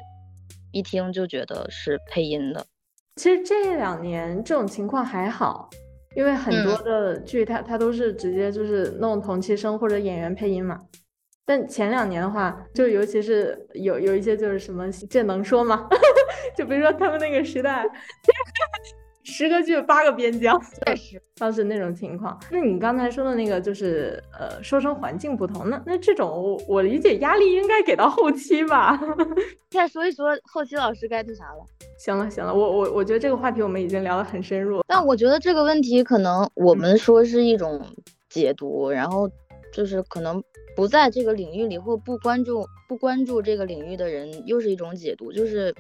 [0.72, 2.66] 一听就觉得是配音的。
[3.16, 5.70] 其实这两年这种情况还好。
[6.16, 10.80] 因为很多的剧，它它都是直接就是弄同期声或者演员配音嘛。
[11.46, 15.88] 但前两年的话，就尤其是有有一些就是什么，这能说吗？
[16.58, 17.86] 就比如说他们那个时代，
[19.26, 22.40] 十个剧八个边疆，确实当时那种情况。
[22.52, 29.00] 那你刚才说的那个就是呃，收声环境不同，那那这种我我理解压力应该给到后期吧？
[29.72, 31.66] 再说一说后期老师该那啥了。
[31.98, 37.84] 行了行了，我我我觉得这个话题我们已经聊得很深入，但我觉得这个问题可能我们说是一种
[38.30, 39.30] 解读，然后
[39.74, 40.44] 就是可能
[40.76, 45.74] 不在这个领域里或不关注不关注这个领域的人又是一种解读，就是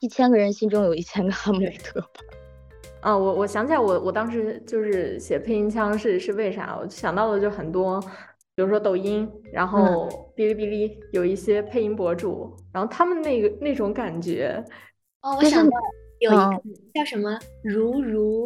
[0.00, 2.08] 一千个人心中有一千个哈姆雷特吧。
[3.04, 6.74] 啊，我我想起来，我我当时就是写配音腔是是为啥？
[6.80, 8.00] 我想到的就很多，
[8.56, 14.64] 比如说抖音，然后哔哩哔哩有一些配音博主，然后他们那个那种感觉。
[15.20, 15.76] 哦，我想到
[16.20, 16.62] 有一个
[16.94, 18.42] 叫什么如如，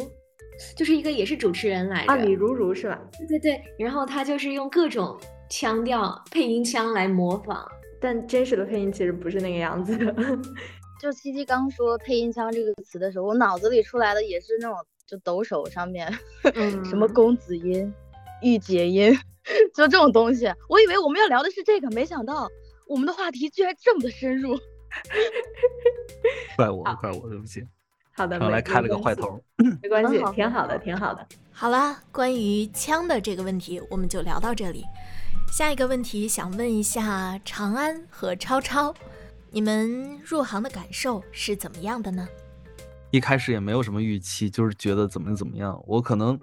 [0.75, 2.99] 就是一个也是主持人来着，李如如是吧？
[3.17, 5.17] 对对对，然后他就是用各种
[5.49, 7.65] 腔调配音腔来模仿，
[8.01, 10.13] 但真实的配音其实不是那个样子的。
[10.99, 16.11] 就七七刚说配音腔这个词的时候，我脑子里出来的也是那种就抖手上面
[16.83, 17.91] 什么公子音、
[18.41, 19.17] 御姐音，
[19.73, 20.51] 就这种东西。
[20.67, 22.49] 我以为我们要聊的是这个，没想到
[22.85, 24.59] 我们的话题居然这么的深入。
[26.57, 27.63] 怪我，怪我，对不起。
[28.11, 29.41] 好的，刚来开了个坏头，
[29.81, 31.25] 没关系，挺好的，挺好的。
[31.51, 34.83] 好了，关于枪的这个问题，我们就聊到这里。
[35.53, 38.93] 下一个问题想问一下长安和超超，
[39.51, 42.27] 你们入行的感受是怎么样的呢？
[43.09, 45.81] 一开始也没有什么预期，就是觉得怎么怎么样。
[45.87, 46.39] 我可能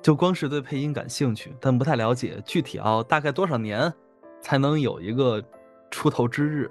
[0.00, 3.92] 就光是对配音感兴趣，但不太了解具体啊，大概多少年
[4.40, 5.42] 才能有一个
[5.90, 6.70] 出头之日。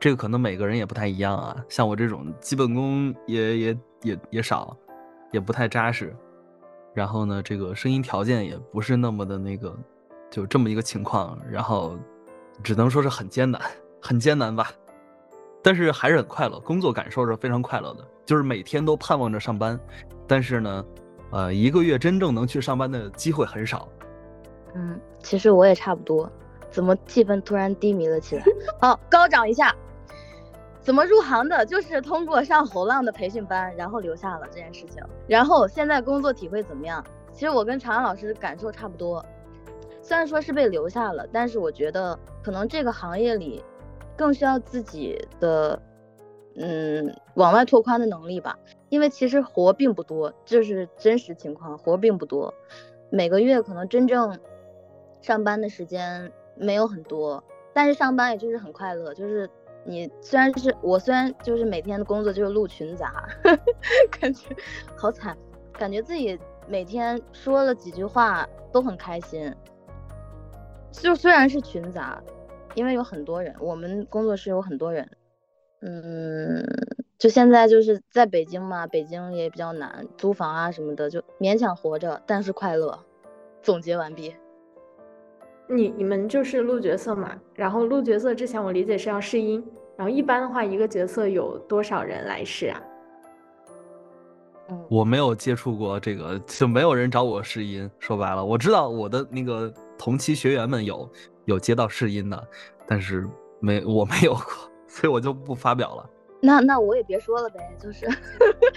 [0.00, 4.76] 这个可能每个人也不太一样啊，像我这种基本功也也也也少，
[5.30, 6.16] 也不太扎实，
[6.94, 9.78] 然后呢，这个声音条件也不是那么的那个，
[10.30, 11.96] 就这么一个情况，然后
[12.62, 13.60] 只能说是很艰难，
[14.00, 14.70] 很艰难吧。
[15.62, 19.78] 但是还是很快乐，工作感受是非常快乐的，就是每天都盼望着上班，
[20.26, 20.84] 但是呢，
[21.30, 23.88] 呃，一个月真正能去上班的机会很少。
[24.74, 26.30] 嗯，其实我也差不多。
[26.70, 28.44] 怎么气氛突然低迷了起来？
[28.80, 29.74] 好，高涨一下。
[30.80, 31.64] 怎么入行的？
[31.64, 35.00] 就是通过上侯浪的培训班，然后留下了这件事情。
[35.28, 37.04] 然后现在工作体会怎么样？
[37.32, 39.24] 其实我跟长安老师感受差不多，
[40.02, 43.64] 虽然说是被留下了，但是我觉得可能这个行业里
[44.16, 45.80] 更需要自己的
[46.56, 48.58] 嗯往外拓宽的能力吧。
[48.88, 52.52] 因为其实活并不多，这是真实情况，活并不多，
[53.08, 54.38] 每个月可能真正
[55.22, 59.48] 上班的时间没有很多，但是上班也就是很快乐，就是
[59.84, 63.26] 你虽然是我虽然就是每天的工作就是录群杂，
[64.20, 64.54] 感觉
[64.94, 65.34] 好惨，
[65.72, 66.38] 感觉自己
[66.68, 69.54] 每天说了几句话都很开心，
[70.92, 72.22] 就虽然是群杂，
[72.74, 75.08] 因为有很多人，我们工作室有很多人，
[75.80, 76.64] 嗯。
[77.18, 82.98] 就现在就是在北京嘛，北京也比较难租房啊什么的，就勉强活着，但是快乐。
[83.62, 84.34] 总结完毕。
[85.68, 89.64] 你你们就是录角色嘛，然后录角色之前我理解是要试音，
[89.96, 92.82] 然后一般的话一个角色有多少人来试啊？
[94.70, 97.88] 嗯，我没有接触过这个，就没有人找我试音。
[98.00, 99.72] 说白了，我知道我的那个
[100.02, 101.08] 同期学员们有
[101.44, 102.48] 有接到试音的，
[102.88, 103.24] 但是
[103.60, 104.44] 没我没有过，
[104.88, 106.10] 所以我就不发表了。
[106.40, 108.04] 那那我也别说了呗，就是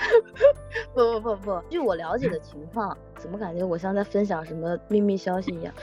[0.94, 5.74] 不不不不，据我了解的情况，怎么感觉我像在分享什么秘密消息一样？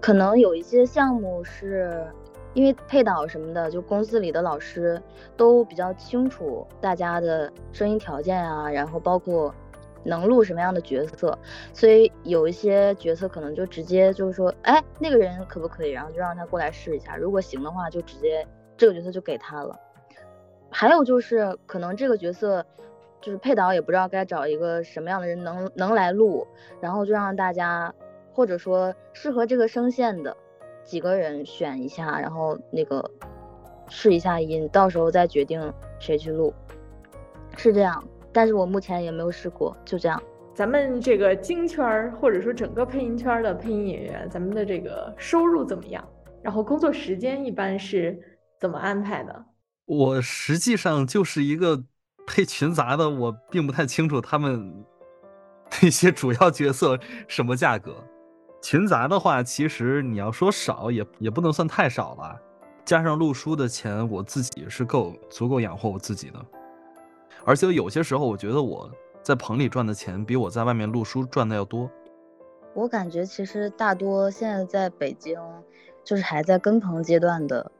[0.00, 2.06] 可能有一些项目是
[2.54, 5.02] 因为配导什么的，就公司里的老师
[5.36, 9.52] 都比较清楚大家的声音条件啊，然后包括
[10.04, 11.38] 能录什么样的角色，
[11.72, 15.90] 所以有一些角色可能就直接就是说，哎，那个人可不可以？
[15.90, 19.78] 然后就让他过来试一下，如果行的话，就直接这个角色就给他了。
[20.70, 22.64] 还有就是，可能这个角色
[23.20, 26.46] 就是配导也不知道该找一个什么样的人能能来录，
[26.80, 27.92] 然后就让大家
[28.32, 30.36] 或者说适合这个声线的
[30.84, 33.10] 几个人选一下，然后那个
[33.88, 36.52] 试一下音，到时候再决定谁去录，
[37.56, 38.06] 是这样。
[38.38, 40.22] 但是我目前也没有试过，就这样。
[40.54, 46.08] 咱们这个京圈儿或者说整个配音圈的配音演员，咱们的这个收入怎么样？
[46.40, 48.16] 然后工作时间一般是
[48.60, 49.44] 怎么安排的？
[49.86, 51.82] 我实际上就是一个
[52.28, 54.84] 配群杂的，我并不太清楚他们
[55.82, 56.96] 那些主要角色
[57.26, 57.92] 什么价格。
[58.62, 62.40] 群杂的话，其实你要说少也也不能算太少了，
[62.84, 66.38] 加上录书的钱，我自己是够足够养活我自己的。
[67.48, 68.90] 而且有些时候，我觉得我
[69.22, 71.90] 在棚里赚的钱比我在外面录书赚的要多。
[72.74, 75.40] 我感觉其实大多现在在北京，
[76.04, 77.72] 就是还在跟棚阶段的。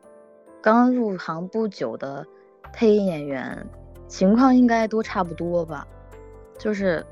[0.62, 2.26] 刚入行不久的
[2.72, 3.66] 配音演员，
[4.06, 5.86] 情况应该都差不多吧，
[6.58, 7.04] 就是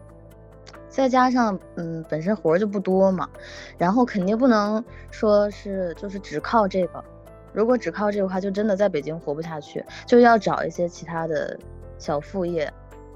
[0.89, 3.29] 再加上嗯本身活儿就不多嘛，
[3.77, 7.05] 然后肯定不能说是就是只靠这个，
[7.53, 11.59] 如果只靠这个话，就真的在北京活不下去，就要找一些其他的
[11.99, 12.73] 小副业，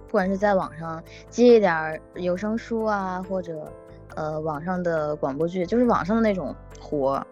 [0.06, 3.70] 不管是在网上接一点有声书啊，或者
[4.16, 7.24] 呃网上的广播剧，就是网上的那种活，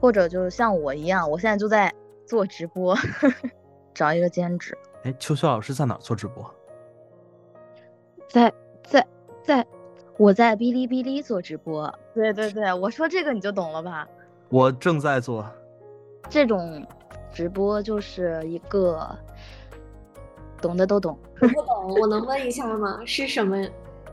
[0.00, 1.92] 或者就是像我一样，我现在就在。
[2.26, 2.96] 做直播，
[3.92, 4.74] 找一个兼职。
[5.02, 6.42] 哎，秋秋老师在哪做直播？
[8.30, 8.50] 在
[8.82, 9.06] 在
[9.42, 9.66] 在，
[10.16, 11.94] 我在哔哩哔哩做直播。
[12.14, 14.08] 对对对，我说这个你就懂了吧？
[14.48, 15.46] 我正在做
[16.30, 16.82] 这种
[17.30, 19.06] 直播，就是一个
[20.64, 21.18] 懂的都懂。
[21.42, 23.00] 我不懂，我能问一下吗？
[23.04, 23.62] 是什么？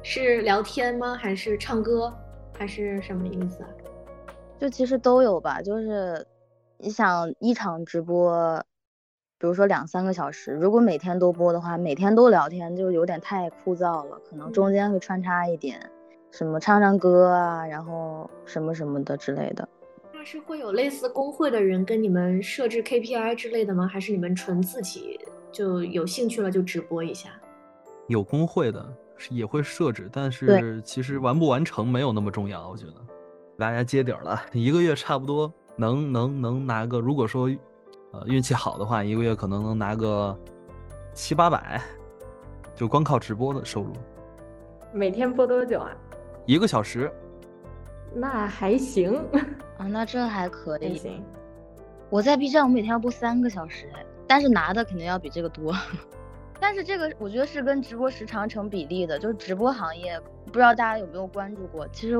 [0.04, 1.16] 是聊天吗？
[1.16, 2.14] 还是唱歌？
[2.58, 3.70] 还是什么意思啊？
[4.60, 6.28] 就其实都有吧，就是。
[6.84, 8.60] 你想一场直播，
[9.38, 14.20] 比如说两三个小时，如果每天都播的话，每天都聊天就有点太枯燥了。
[14.28, 15.80] 可能中间会穿插一点，
[16.32, 19.70] 什么唱唱歌啊，然后什么什么的之类的。
[20.22, 23.88] 那是会有类似工会的人跟你们设置 KPI 之类的吗？
[23.88, 25.20] 还是你们纯自己
[25.52, 27.32] 就有兴趣了就直播一下？
[28.06, 28.88] 有工会的
[29.32, 32.94] 也会设置，但是其实完不完成没有那么重要，我觉得。
[33.58, 35.52] 大家接底儿了，一个月差不多。
[35.76, 37.50] 能能能拿个，如果说，
[38.12, 40.38] 呃，运气好的话，一个月可能能拿个
[41.16, 41.82] 七八百，
[42.76, 43.92] 就光靠直播的收入。
[44.94, 45.90] 每天播多久啊？
[46.46, 47.12] 一个小时。
[48.14, 49.16] 那还行
[49.78, 50.96] 啊，那这还可以。
[50.96, 51.24] 行。
[52.10, 53.88] 我在 B 站，我每天要播三个小时，
[54.28, 55.74] 但是拿的肯定要比这个多。
[56.60, 61.88] 但是这个我觉得是跟直播时长成比例的，就是直播行业，不知道大家有没有关注过？
[61.90, 62.20] 其实。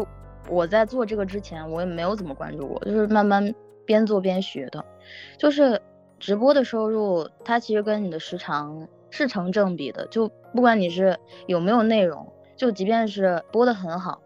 [0.50, 3.54] 我在做这个之前，我也没有怎么关注过，就是慢慢
[3.86, 4.84] 边做边学的。
[5.38, 5.80] 就是
[6.18, 10.08] 直播的收入，它其实跟你的时长是成正比的。
[10.08, 14.20] 就不管你是有没有内容，就即便是播的很好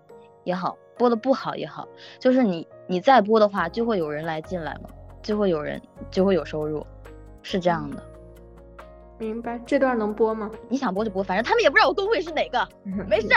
[0.45, 1.87] 也好，播的不好也好，
[2.19, 4.89] 就是你你再播的话，就会有人来进来嘛，
[5.21, 6.85] 就会有人就会有收入，
[7.41, 8.03] 是这样的。
[9.17, 9.59] 明白。
[9.65, 10.51] 这段能播吗？
[10.67, 12.67] 你想播就播，反正他们也不知道我工会是哪个，
[13.07, 13.29] 没事。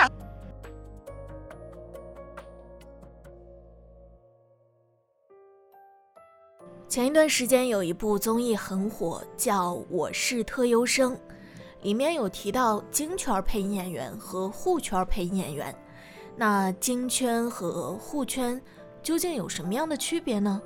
[6.88, 11.12] 前一段时间有一部综艺很火，叫《我是特优生》，
[11.82, 15.74] 里面有提到京圈配音演员和沪圈配音演员。
[16.40, 18.62] 那京圈和沪圈
[19.02, 20.62] 究竟有什么样的区别呢？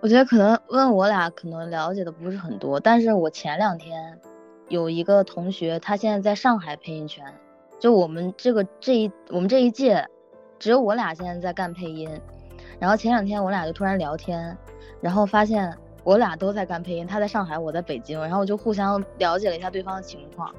[0.00, 4.18] 我觉得可能问我俩可能了解的不是很多，但是我前两天
[4.68, 7.24] 有一个同学，他现在在上海配音圈，
[7.78, 10.04] 就我们这个这一我们这一届，
[10.58, 12.10] 只有我俩现在在干配音。
[12.80, 14.58] 然后前两天我俩就突然聊天，
[15.00, 20.52] 然后发现我俩都在干配音，他在上海，我在北京，然后我就互相了解了一下对方的情况，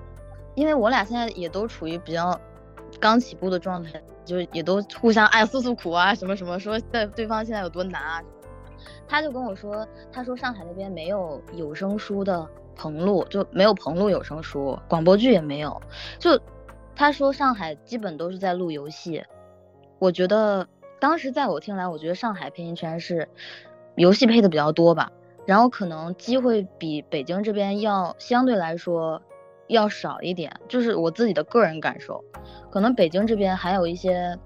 [0.56, 2.40] 因为我俩现在也都处于比较
[3.00, 8.22] 刚起步的状态，就也都互相哎诉诉苦啊什么什么，说对对方现在有多难啊。
[9.08, 15.82] 他就跟我说，他说上海那边没有有声书的棚录，就没有棚录有声书，广播剧也没有，
[16.20, 16.40] 就
[16.96, 19.24] 他说上海基本都是在录游戏，
[20.00, 20.68] 我觉得。
[21.00, 23.28] 当时在我听来，我觉得上海配音圈是
[23.96, 25.12] 游戏配的比较多吧，
[25.46, 29.22] 然后可能机会比北京这边要相对来说
[29.67, 32.23] 要少一点，就是我自己的个人感受。
[32.69, 34.38] 可能北京这边还有一些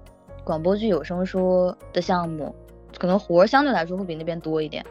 [0.44, 2.54] 广播剧有声书的项目，
[2.98, 4.84] 可能活儿相对来说会比那边多一点。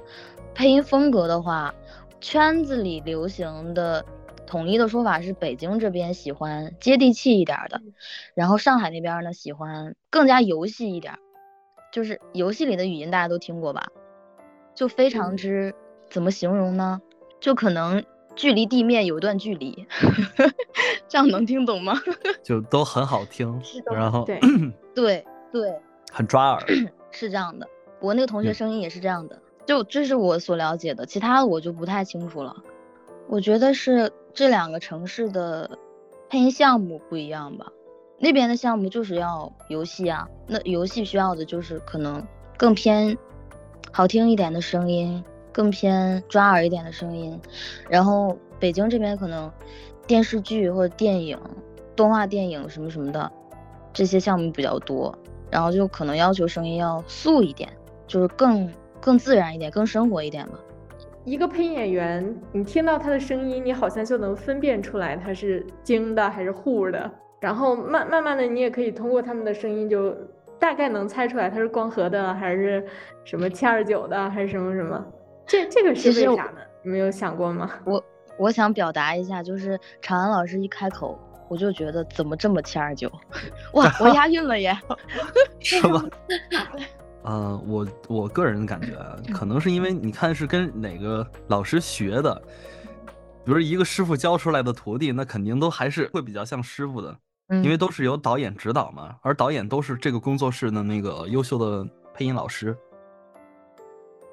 [0.54, 1.74] 配音风格的话，
[2.20, 4.04] 圈子里流行的
[4.46, 7.82] 统一的说法是北京这边喜欢接地气一点的，
[8.34, 11.14] 然后上海那边呢喜欢更加游戏一点。
[11.92, 13.88] 就是游戏里的语音大家都听过吧，
[14.76, 15.74] 就非常之
[16.10, 17.02] 怎么形容呢？
[17.40, 18.04] 就可能
[18.38, 19.86] 距离地面有一段距离，
[21.10, 22.00] 这样能听懂吗？
[22.42, 24.40] 就都很好听，是然后对
[24.96, 25.74] 对对，
[26.12, 26.64] 很抓耳，
[27.12, 27.68] 是这样的。
[28.00, 32.56] 我那个同学声音也是这样的，就这是我所了解的，其他的我就不太清楚了。
[33.28, 35.78] 我觉得是这两个城市的
[36.30, 37.66] 配音项目不一样吧。
[38.20, 43.18] 那边的项目就是要游戏啊，那游戏需要的就是可能更偏
[43.92, 45.24] 好听一点的声音，
[45.58, 47.42] 更偏抓耳一点的声音。
[47.90, 49.52] 然后北京这边可能
[50.06, 51.36] 电视剧或者电影、
[51.96, 53.32] 动画电影什么什么的
[53.92, 55.18] 这些项目比较多，
[55.50, 57.68] 然后就可能要求声音要素一点，
[58.06, 60.60] 就是更更自然一点，更生活一点吧。
[61.26, 67.10] 一个配音演员，你听到他的声音，你好像就能分辨出来他是京的还是沪的。
[67.40, 70.16] 然后慢慢慢的，你也可以通过他们的声音，就
[70.60, 72.86] 大概能猜出来他是光和的还是
[73.26, 75.06] 什么七二九的还是什么什么。
[75.48, 76.58] 这这个是为啥呢？
[76.84, 77.72] 你没有想过吗？
[77.86, 78.04] 我
[78.38, 83.12] 我想表达一下，就是长安老师一开口，我就觉得怎么这么七二九？
[83.74, 84.78] 哇，我押韵了耶！
[85.60, 86.04] 是吗？
[87.24, 88.94] 嗯，我我个人感觉，
[89.34, 92.42] 可能是因为你看是跟哪个老师学的，
[93.44, 97.18] 比如一个师傅教出来的徒弟，那肯定都还是会比较像师傅的。
[97.50, 102.76] 因为都是由导演指导嘛，而导演都是这个工作室的那个优秀的配音老师。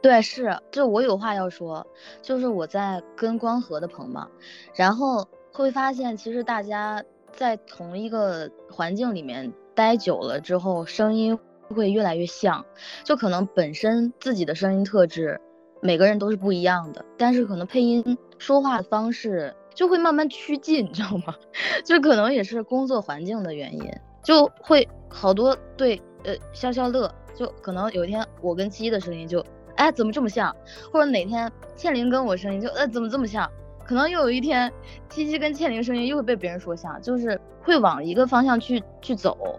[0.05, 1.87] 对，是，就我有话要说，
[2.21, 4.29] 就是我在跟光和的棚嘛，
[4.75, 11.39] 然后会发现其实大家在同一个环境里面待久了之后，声音
[11.71, 12.63] 会越来越像，
[13.03, 15.41] 就可能本身自己的声音特质
[15.81, 19.57] 每个人都是不一样的，但是可能配音说话的方式。
[19.75, 21.35] 就会慢慢趋近，你知道吗？
[21.85, 23.91] 就可能也是工作环境的原因，
[24.23, 29.45] 就会好多对呃消消乐，就可能有一天我跟七的声音就
[29.77, 30.55] 哎怎么这么像，
[30.93, 33.51] 或者哪天倩玲跟我声音就呃怎么这么像，
[33.85, 34.73] 可能又有一天
[35.09, 39.59] 七七跟倩玲声音又会被别人说像，就是会往一个方向去去走，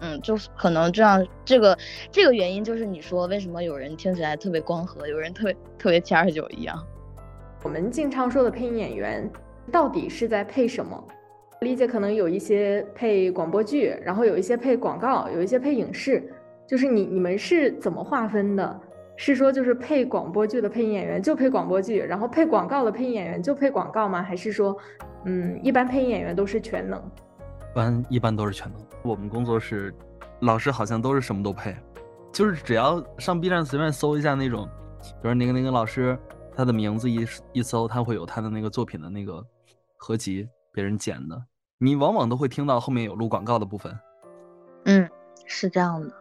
[0.00, 1.76] 嗯，就是可能这样这个
[2.10, 6.82] 这个原因就是你说为什么有人听起来特别光和，有人特别特别七二九一样。
[7.62, 9.30] 我们经常说的配音演员，
[9.70, 11.02] 到底是在配什么？
[11.60, 16.32] 理解可能有一些配广播剧，然后有一些配广告，有一些配影视。
[16.66, 18.80] 就是你你们是怎么划分的？
[19.22, 24.22] 是说就是配广播剧的配音演员就配广播剧，然后配广告的配音演员就配广告吗？
[24.22, 24.74] 还是说，
[25.26, 26.98] 嗯，一般配音演员都是全能？
[26.98, 28.80] 一般一般都是全能。
[29.02, 29.94] 我们工作室
[30.40, 31.76] 老师好像都是什么都配，
[32.32, 34.66] 就是只要上 B 站随便搜一下那种，
[35.20, 36.18] 比如那个那个老师。
[36.56, 39.42] 他的名字一一搜，他会有他的那个作品的那个
[39.96, 41.42] 合集，别人剪的，
[41.78, 43.98] 你往往都会听到后面有录广告的部分。
[44.84, 45.08] 嗯，
[45.46, 46.12] 是这样的，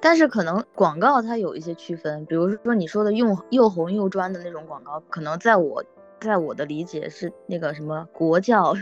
[0.00, 5.84] 但是可能广告它有一些区分，比如说你说的用又红又专的那种广告，可能在我
[6.20, 8.74] 在我的理解是那个什么国教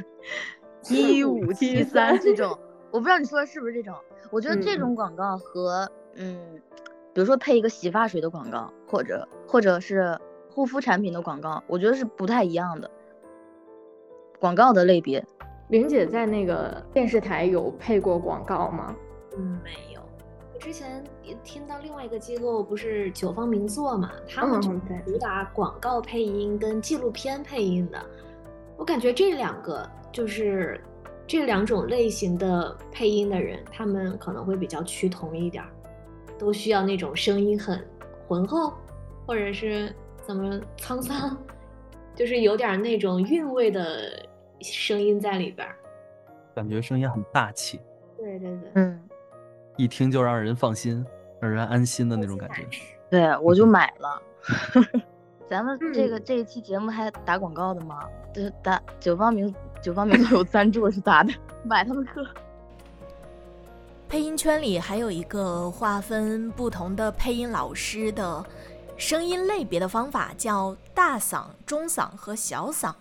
[0.89, 2.59] 一五七三这种，
[2.91, 3.95] 我不知道你说的是不是这种。
[4.31, 6.61] 我觉得这种广告和嗯，
[7.13, 10.19] 比如说配一个洗发水的广告，或者或者是。
[10.55, 12.91] 护肤产品的广告，我觉得是不太一样的。
[14.39, 15.25] 广告的类别，
[15.69, 18.95] 玲姐在那个电视台有配过广告吗？
[19.39, 20.02] 嗯，没有。
[20.63, 24.71] 我之前也听到另外一个机构不是九方名作嘛，他们就
[25.05, 28.01] 主打广告配音跟纪录片配音的。
[28.77, 30.81] 我感觉这两个就是
[31.27, 35.65] 这两种类型的配音的人，他们可能会比较趋同一点，
[36.39, 37.85] 都需要那种声音很
[38.29, 38.73] 浑厚，
[39.27, 39.93] 或者是
[40.25, 41.37] 怎么沧桑，
[42.15, 44.29] 就是有点那种韵味的。
[44.61, 45.67] 声音在里边，
[46.55, 47.81] 感觉声音很大气。
[48.17, 49.01] 对对对，嗯，
[49.77, 51.05] 一听就让人放心，
[51.41, 52.67] 让人安心的那种感觉。
[53.11, 54.23] 对，我就买了。
[55.51, 58.01] 咱们这个这一期节目还打广告的吗？
[58.35, 61.33] 就是打九方明九方明有 赞助是咋的？
[61.65, 62.27] 买他们课。
[64.09, 68.45] 配音圈里还有一个划分不同的配音老师的
[68.97, 72.95] 声音类别的方法，叫大嗓、中嗓和小嗓。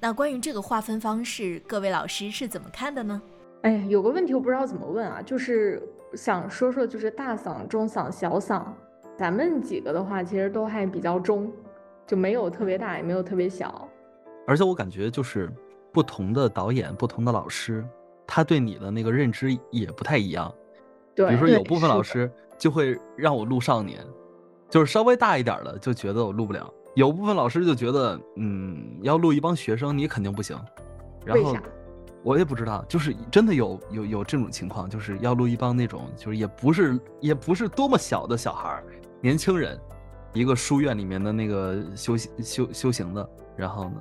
[0.00, 3.20] 那关于这个划分方式，各位老师是怎么看的呢？
[3.62, 5.82] 哎，有个问题我不知道怎么问啊，就是
[6.14, 8.62] 想说说，就是大嗓、中嗓、小嗓，
[9.16, 11.52] 咱们几个的话其实都还比较中，
[12.06, 13.88] 就没有特别大，也没有特别小。
[14.46, 15.52] 而且我感觉就是
[15.92, 17.84] 不同的导演、不同的老师，
[18.26, 20.52] 他对你的那个认知也不太一样。
[21.14, 24.04] 对，比如说有部分老师就会让我录少年，
[24.70, 26.72] 就是稍微大一点的就觉得我录不了。
[26.94, 30.58] 有部分老师就觉得，嗯，要录一帮学生，你肯定不行。
[31.26, 31.54] 然后
[32.26, 38.84] 我也不知道，就是真的有有有这种情况，就是要录一帮那种，就是也不是也不是多么小的小孩儿，
[39.20, 39.78] 年轻人，
[40.32, 44.00] 一个书院里面的那个修行修修行的，然后呢，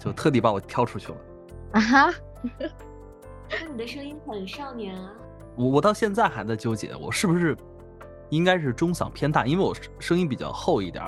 [0.00, 1.18] 就特地把我挑出去了。
[1.72, 2.14] 啊哈，
[3.50, 5.12] 那你的声音很少年啊。
[5.54, 7.54] 我我到现在还在纠结，我是不是
[8.30, 11.04] 应该是中嗓偏大，因为我声音比较厚一点。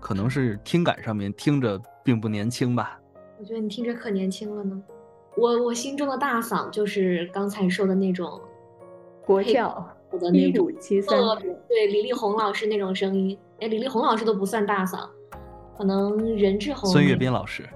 [0.00, 2.98] 可能是听感上面听着并不年轻吧，
[3.38, 4.82] 我觉得你听着可年轻了呢。
[5.36, 8.40] 我我心中的大嗓就是刚才说的那种
[9.24, 9.68] 国教
[10.12, 10.70] 的那种，
[11.68, 13.38] 对李丽红老师那种声音。
[13.60, 15.08] 哎，李丽红老师都不算大嗓，
[15.76, 17.68] 可能任志宏、孙悦斌老师，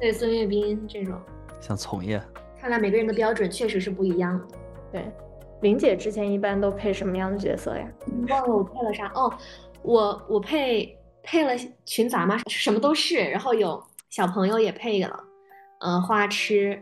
[0.00, 1.14] 对孙悦斌这种，
[1.60, 2.22] 像从业。
[2.60, 4.44] 看来每个人的标准确实是不一样的。
[4.92, 5.12] 对，
[5.62, 7.88] 玲姐之前一般都配什么样的角色呀？
[8.28, 9.32] 忘了我配了啥哦，
[9.82, 10.96] 我我配。
[11.28, 11.50] 配了
[11.84, 15.24] 群杂嘛，什么都是，然后有小朋友也配了，
[15.80, 16.80] 呃，花痴，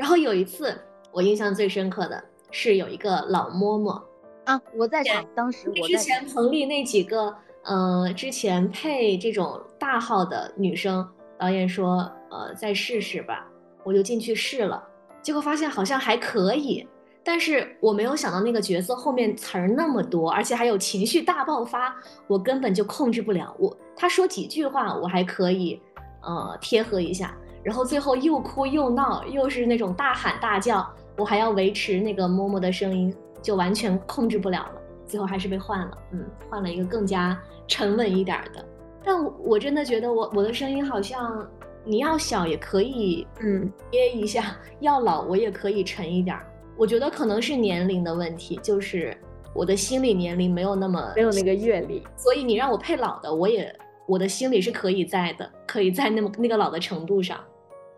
[0.00, 0.74] 然后有一次
[1.12, 4.02] 我印象最深刻的是有一个老嬷嬷
[4.46, 11.06] 啊，我在场，当时我之前彭丽那几个，呃，之前配这种大号的女生，
[11.38, 13.46] 导演说，呃，再试试吧，
[13.84, 14.82] 我就进去试了，
[15.20, 16.88] 结果发现好像还可以。
[17.22, 21.94] 但是我没有想到那个角色后面词儿那么多，而且还有情绪大爆发，
[22.26, 23.54] 我根本就控制不了。
[23.58, 25.78] 我他说几句话我还可以，
[26.22, 34.72] 呃，贴合一下，然后最后又哭又闹，又是那种大喊大叫，我还要维持那个嬷嬷的声音，就完全控制不了了。
[35.06, 37.36] 最后还是被换了，嗯，换了一个更加
[37.66, 38.64] 沉稳一点的。
[39.02, 41.44] 但我真的觉得我我的声音好像
[41.84, 44.42] 你要小也可以，嗯，憋一下；
[44.80, 46.38] 要老我也可以沉一点。
[46.76, 49.16] 我觉得可能是年龄的问题，就是
[49.52, 53.74] 我的心理年龄没有那么没有那个阅历，所以你让我配老的，我也
[54.06, 57.38] 我的心理是可以在的，可以在那么那个老的程度上。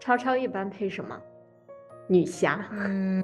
[0.03, 1.17] 超超一般配什么？
[2.09, 2.69] 女侠？
[2.73, 3.23] 嗯，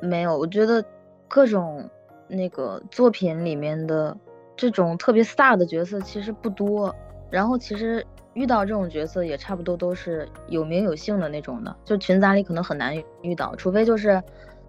[0.00, 0.84] 没有，我觉得
[1.26, 1.90] 各种
[2.28, 4.16] 那个作品里面的
[4.56, 6.94] 这种特别飒的角色其实不多，
[7.30, 14.22] 然后其实遇到这种角色也差不多都是有名有姓的那种的，就群杂里可能很难遇到，除非就是。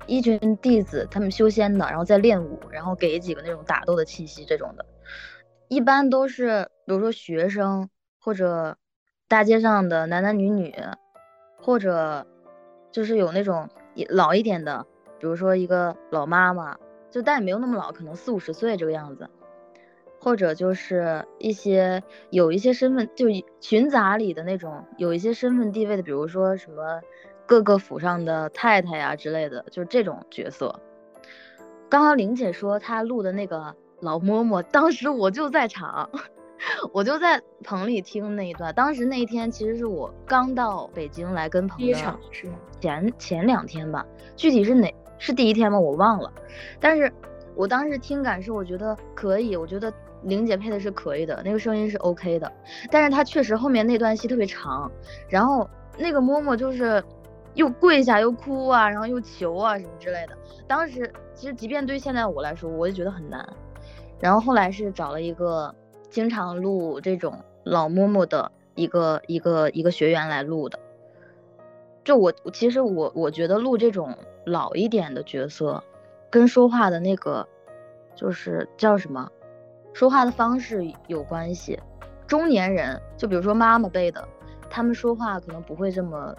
[0.07, 4.83] 一群弟子，他们修仙的，然后在练武，然后给几个那种打斗的气息这种的，
[5.67, 7.87] 一般都是比如说学生
[8.19, 8.75] 或者
[9.27, 10.73] 大街上的男男女女，
[11.61, 12.25] 或者
[12.91, 13.69] 就是有那种
[14.09, 14.85] 老一点的，
[15.19, 16.77] 比如说一个老妈妈，
[17.09, 19.29] 就但也没有那么老，可能四五十岁这个样子，
[20.19, 23.27] 或者就是一些有一些身份，就
[23.59, 27.01] 群杂里的那种有一些身份地位的，比如说什么。
[27.47, 30.79] 各个府上的太太呀之类的，就是这种角色。
[31.89, 36.09] 刚刚玲姐说她录的那个老嬷嬷，当时我就在场，
[36.93, 38.73] 我就在棚里听那一段。
[38.73, 41.97] 当时那一天其实是我刚到北京来跟朋友，
[42.31, 42.47] 是
[42.79, 44.05] 前前两天吧，
[44.35, 45.79] 具体是哪是第一天吗？
[45.79, 46.31] 我忘了。
[46.79, 47.11] 但是
[47.55, 49.91] 我当时听感是我觉得可以，我觉得
[50.23, 52.51] 玲姐配的是可以的，那个声音是 OK 的。
[52.89, 54.91] 但是她确实后面那段戏特别长，
[55.29, 57.03] 然后那个嬷嬷就是。
[57.53, 60.37] 又跪下又哭啊，然后又求啊什么之类的。
[60.69, 63.45] 当时其实即便对现在我来说，我也觉得很难。
[64.21, 65.75] 然后后来是找了一个
[66.11, 70.79] 经常录这种老嬷嬷的一个一个一个学员来录的。
[72.03, 75.83] 就我其实我我觉得录这种老一点的角色，
[76.29, 77.47] 跟说话的那个
[78.15, 79.29] 就是叫什么，
[79.93, 81.79] 说话的方式有关系。
[82.27, 84.27] 中年人就比如说妈妈辈的，
[84.69, 86.35] 他们说话可能不会这么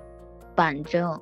[0.55, 1.18] 板正。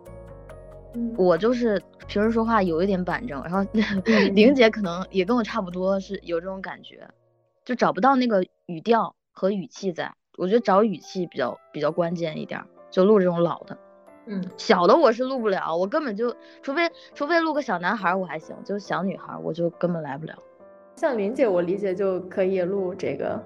[1.17, 3.65] 我就是平时说话有一点板正，然后
[4.35, 7.07] 玲姐可能也跟我差不多是有这种感觉，
[7.71, 10.13] 就找不到那个语调和语气在。
[10.37, 12.61] 我觉得找语气比较比较关键一点，
[12.91, 13.79] 就录这种老的。
[14.27, 20.35] 嗯，小的我是录不了，我根本就除非除非录个小男孩我还行，就是小女孩我就根本来不了。
[20.97, 23.41] 像玲姐，我理解就可以录这个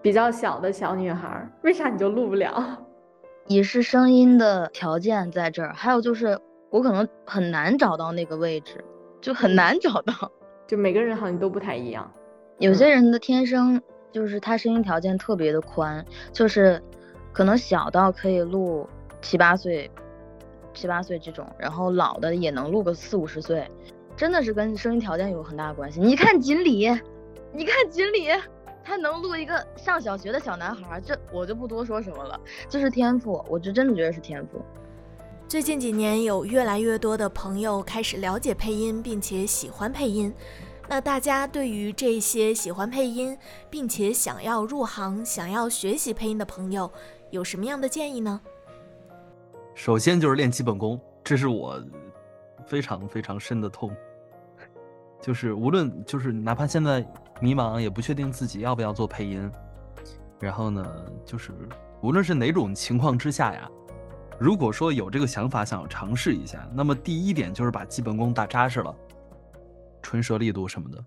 [0.00, 2.78] 比较小的小女孩，为啥你就录不了？
[3.46, 6.40] 也是声音的条件在这儿，还有就是
[6.70, 8.82] 我可能很难找到那个位置，
[9.20, 10.32] 就很难找到。
[10.66, 12.10] 就每个人好像都不太一样，
[12.60, 13.82] 有些人的天生
[14.12, 16.80] 就是他声音条件特别的宽，就是
[17.32, 18.86] 可能小到可以录
[19.20, 19.90] 七八岁。
[20.72, 23.68] 七八岁这种，然后老的也能录个四五十岁，
[24.16, 25.98] 真的是跟声音条件有很大关系。
[26.00, 26.88] 你看锦鲤，
[27.52, 28.28] 你看锦鲤，
[28.84, 32.38] 他能录一个上小学的小男孩，这我就不多说什么了，
[32.68, 34.62] 这是天赋，我就真的觉得是天赋。
[35.48, 40.32] 最近几年，有越来越多的朋友开始了解配音，并且喜欢配音。
[40.90, 43.38] 那大家对于这些喜欢配音，
[43.70, 46.90] 并且想要入行、想要学习配音的朋友，
[47.30, 48.40] 有什么样的建议呢？
[49.72, 51.80] 首先就是练基本功，这是我
[52.66, 53.94] 非常非常深的痛。
[55.22, 57.06] 就是无论就是哪怕现在
[57.40, 59.48] 迷茫，也不确定自己要不要做配音。
[60.40, 60.84] 然后呢，
[61.24, 61.52] 就是
[62.00, 63.70] 无论是哪种情况之下呀，
[64.40, 68.92] 如果说有这个想法想要尝试一下，那么第一点就是把基本功打扎实了，
[70.02, 71.04] 唇舌力度什么的，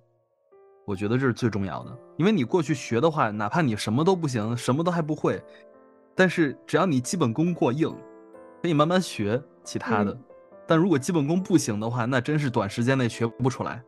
[0.85, 1.97] 我觉得这是最重要的。
[2.17, 5.41] 因为你过去学的话，哪怕你什么都不行，什么都还不会，
[6.15, 7.95] 但是只要你基本功过硬。
[8.61, 10.17] 可以慢慢学其他的，
[10.65, 13.83] 但如果基本功不行的话，那真是短时间内学不出来。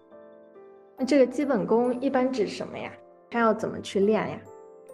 [0.98, 2.92] 那这个基本功一般指什么呀？
[3.32, 4.38] 它要怎么去练呀？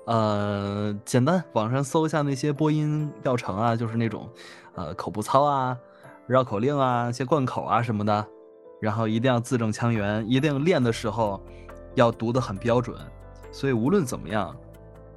[0.05, 4.29] 呃，简单，网上搜一下那些播音教程啊，就是那种，
[4.75, 5.75] 呃，口部操啊、
[6.27, 8.27] 绕口令啊、一些贯口啊什么的，
[8.81, 11.39] 然后一定要字正腔圆，一定练的时候
[11.93, 12.97] 要读得很标准。
[13.51, 14.53] 所以无论怎么样，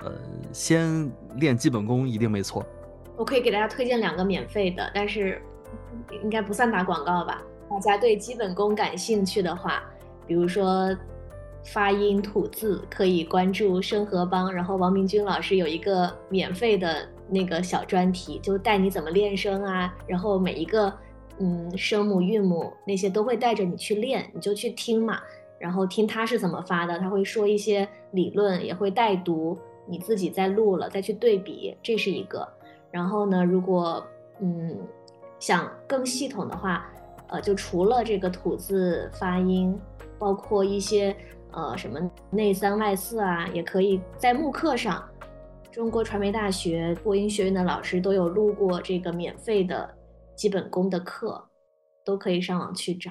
[0.01, 0.13] 呃，
[0.53, 2.65] 先练基本功一定没错。
[3.17, 5.41] 我可以给大家推荐两个免费的，但是
[6.23, 7.41] 应该不算打广告吧？
[7.71, 9.83] 大家对基本功感兴趣的话，
[10.27, 10.95] 比如说
[11.73, 20.93] 发音吐字，可以关注生和帮，然后王明军老师有一个免费的那个小专题，就带你怎么练声啊，然后每一个
[21.39, 25.21] 嗯声母韵母那些都会带着你去练，你就去听嘛，
[25.59, 32.47] 然后听他是怎么发的，他会说一些理论，也会带读，你自己再录了再去对比，这是一个。
[32.91, 34.05] 然后呢，如果
[34.41, 34.79] 嗯
[35.41, 36.89] 想更系统的话，
[37.29, 39.77] 呃，就除了这个吐字发音，
[40.19, 41.15] 包括一些
[41.51, 41.99] 呃什么
[42.31, 45.03] 内三外四啊，也可以在慕课上，
[45.73, 49.93] 中国传媒大学播音学院的老师都有录过这个免费的
[50.37, 51.49] 基本功的课，
[52.05, 53.11] 都可以上网去找，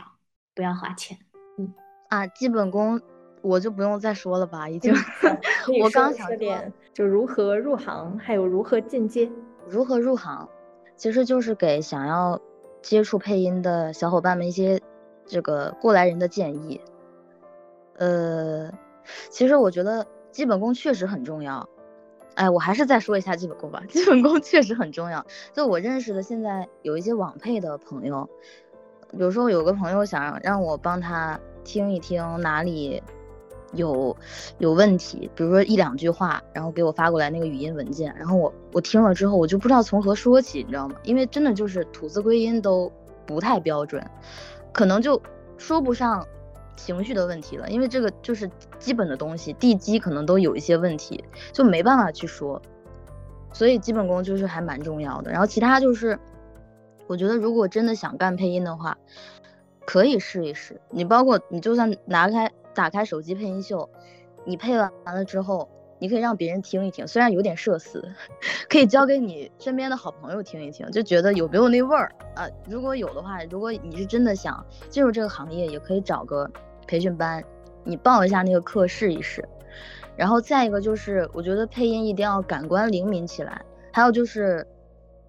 [0.54, 1.18] 不要花钱。
[1.58, 1.74] 嗯
[2.10, 3.02] 啊，基本功
[3.42, 4.94] 我就不用再说了吧，已经。
[5.82, 9.32] 我刚想点就如何入行，还有如何进阶。
[9.68, 10.48] 如何入行，
[10.96, 12.40] 其实就是给想要
[12.82, 14.82] 接触配音的小伙伴们一些
[15.26, 16.80] 这个过来人的建议。
[17.98, 18.70] 呃，
[19.30, 21.68] 其实我觉得基本功确实很重要。
[22.36, 23.82] 哎，我还是再说一下基本功吧。
[23.90, 25.26] 基本功确实很重要。
[25.54, 28.30] 就我认识的现在有一些网配的朋友，
[29.12, 33.02] 比如说有个朋友想让我帮他听一听哪里。
[33.76, 34.16] 有
[34.60, 40.96] 有问题，比如说一两句话，然后给我发过来那个语音文件，然后我我听了之后，我就不知道从何说起，你知道吗？
[41.02, 42.92] 因为真的就是吐字归音都
[43.26, 44.08] 不太标准，
[44.72, 45.20] 可能就
[45.58, 46.24] 说不上
[46.76, 48.50] 情绪的问题了，因为这个就是
[48.80, 52.62] 基本的东西，地基可能都有一些问题，就没办法去说，
[53.52, 55.32] 所以基本功就是还蛮重要的。
[55.32, 56.20] 然后其他就是，
[57.08, 58.98] 我觉得如果真的想干配音的话，
[59.86, 60.82] 可以试一试。
[60.90, 62.52] 你包括你就算拿开。
[62.76, 63.88] 打开手机配音秀，
[64.46, 65.70] 你配完了之后，
[66.04, 68.04] 你可以让别人听一听，虽然有点社死，
[68.68, 72.46] 可以交给你身边的好朋友听一听，就觉得有没有那味儿啊？
[72.68, 76.52] 如果有的话，如果你是真的想进入这个行业，也可以找个
[76.86, 77.42] 培训班，
[77.86, 79.48] 你报一下那个课试一试。
[80.18, 84.68] 然后再一个就是，我觉得配音一定要感官灵敏起来，还有就是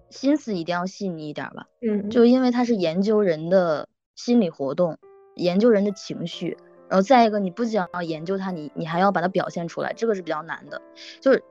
[0.09, 1.67] 心思一定要细腻一点吧。
[1.87, 4.97] 嗯，就因为它是研究人的心理活动，
[5.35, 6.57] 研究人的情绪。
[6.87, 10.81] 然后再一个，你不仅要研究它，你你还要把它表现出来，这个是比较难的。
[11.19, 11.43] 就是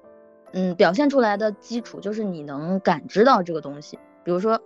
[0.53, 4.61] 嗯，表现出来的基础就是你能感知到这个东西，比如说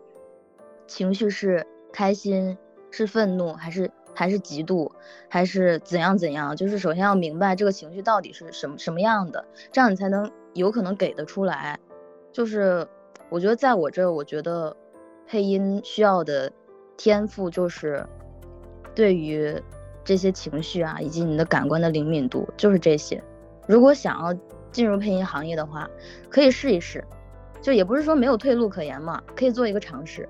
[0.86, 2.58] 情绪是开心、
[2.90, 4.90] 是愤怒，还是还是嫉妒，
[5.30, 9.42] 还是怎样怎样，就是首先要明白这个情绪到底是什么什么样的，
[9.72, 11.78] 这样你才能有可能给得出来。
[12.30, 12.86] 就是
[13.30, 14.76] 我觉得在我这，我觉得
[15.26, 16.52] 配音需要的
[16.98, 18.04] 天赋就是
[18.94, 19.58] 对于
[20.08, 23.22] 这些情绪啊，以及你的感官的灵敏度，就是这些。
[23.66, 24.32] 如果想要
[24.72, 25.86] 进入配音行业的话，
[26.30, 27.04] 可以试一试，
[27.60, 30.26] 就也不是说没有退路可言嘛，可以做一个尝试。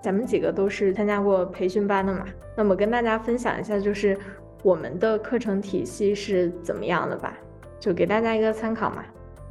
[0.00, 2.24] 咱们几个都是参加过培训班的嘛，
[2.56, 4.16] 那么跟大家分享一下，就是
[4.62, 7.36] 我们的课程体系是怎么样的吧，
[7.80, 9.04] 就给大家一个参考嘛。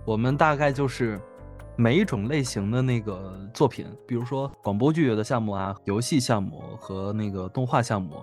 [0.05, 1.19] 我们大概就是
[1.75, 8.15] 每一种类型的那个作品，比如说广播剧的项目啊、游戏项目和那个动画项目，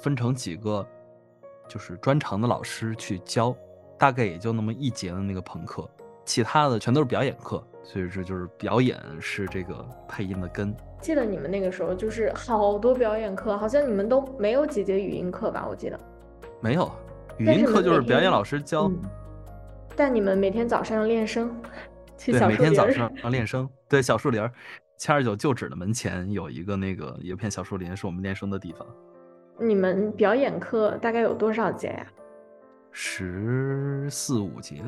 [0.00, 0.86] 分成几个
[1.68, 3.56] 就是专长的老师去教。
[3.98, 5.86] 大概也就那么一节的那个朋克，
[6.24, 10.74] 其他的全都是表演课，所以这就是表演是这个配音的根。
[11.02, 15.66] 记得你们那个时候就是好多表演课，好像你们都没有几节语音课吧？
[15.68, 16.00] 我记得
[16.62, 16.90] 没有，
[17.36, 18.90] 语音课就是表演老师教。
[19.94, 21.54] 但你们每天早上练声，
[22.24, 23.68] 对，每天早上练声。
[23.86, 24.50] 对，小树林儿，
[24.96, 28.86] 七二九旧址的门前有一个那个有片小树林，是我们练声的地方。
[29.60, 32.06] 你们表演课大概有多少节呀？
[32.92, 34.82] 十四五节，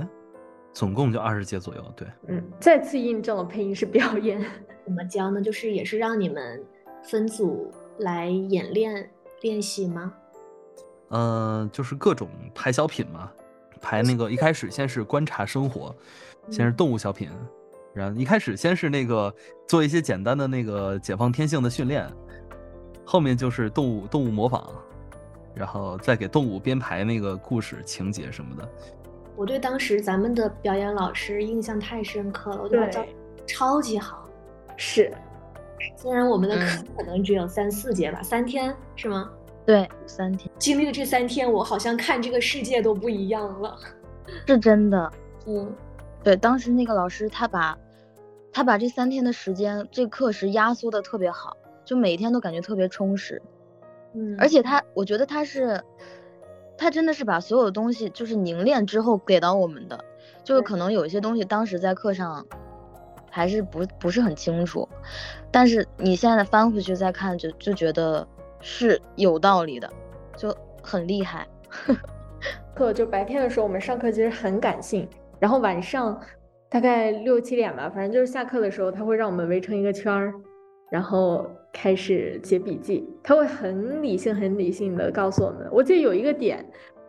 [0.72, 1.84] 总共就二十节左右。
[1.94, 4.40] 对，嗯，再次印证了配音是表演。
[4.84, 5.42] 怎么教呢？
[5.42, 6.64] 就是也是让你们
[7.04, 9.10] 分组来演练
[9.42, 10.12] 练习吗？
[11.10, 13.30] 嗯，就是各种排小品嘛，
[13.80, 15.94] 排那个一开始先是观察生活，
[16.50, 17.28] 先是动物小品，
[17.92, 19.32] 然后一开始先是那个
[19.68, 22.10] 做一些简单的那个解放天性的训练，
[23.05, 24.66] 后面就是动物动物模仿。
[25.55, 28.66] 然后再给动物编排那个故事情节什么的。
[29.36, 33.05] 我对当时咱们的表演老师印象太深刻了，我觉得教
[33.46, 34.26] 超级好。
[34.78, 35.12] 是，
[35.94, 39.30] 虽然我们的课可能只有三四节吧，三天是吗？
[39.66, 40.50] 对，三天。
[40.59, 43.76] 经历了这三天，我好像看这个世界都不一样了。
[44.46, 45.12] 是真的。
[45.46, 45.70] 嗯，
[46.24, 47.76] 对，当时那个老师他把，
[48.50, 53.40] 他把这三天的时间，这课时压缩的特别好，就每天都感觉特别充实。
[54.14, 55.82] 嗯，而且他，我觉得他是，
[56.76, 60.04] 他真的是把所有东西就是凝练之后给到我们的，
[60.44, 62.46] 就是可能有一些东西当时在课上
[63.30, 64.88] 还是不不是很清楚，
[65.50, 68.26] 但是你现在翻回去再看，就就觉得
[68.60, 69.90] 是有道理的，
[70.36, 71.46] 就很厉害。
[72.74, 75.08] 课就白天的时候我们上课其实很感性，
[75.38, 76.20] 然后晚上
[76.68, 80.34] 大概六七点吧，反正就是下课的时候他会让我们围成一个圈儿。
[80.90, 85.66] 然后开始写笔记，他会很理性、很理性的告诉我们。
[85.72, 86.64] 我记得有一个点，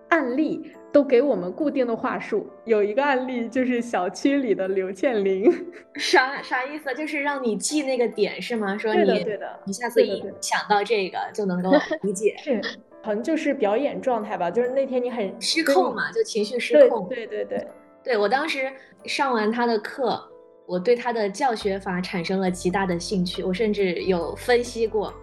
[0.09, 2.47] 案例都给我们固定的话术。
[2.64, 5.51] 有一个案例就是小区里的刘倩玲，
[5.95, 6.93] 啥啥意思？
[6.95, 8.78] 就是让你记那个点是吗？
[8.78, 11.72] 说你对的，你下次一想到这个就能够
[12.03, 12.36] 理解。
[12.38, 12.61] 是，
[13.01, 17.07] 好像就是表演状态吧，就是那天你很失控嘛，就情绪失控。
[17.09, 17.68] 对对对，
[18.03, 18.72] 对我当时
[19.03, 20.30] 上完他的课。
[20.74, 25.13] 我对他的教学法产生了极大的兴趣，我甚至有分析过，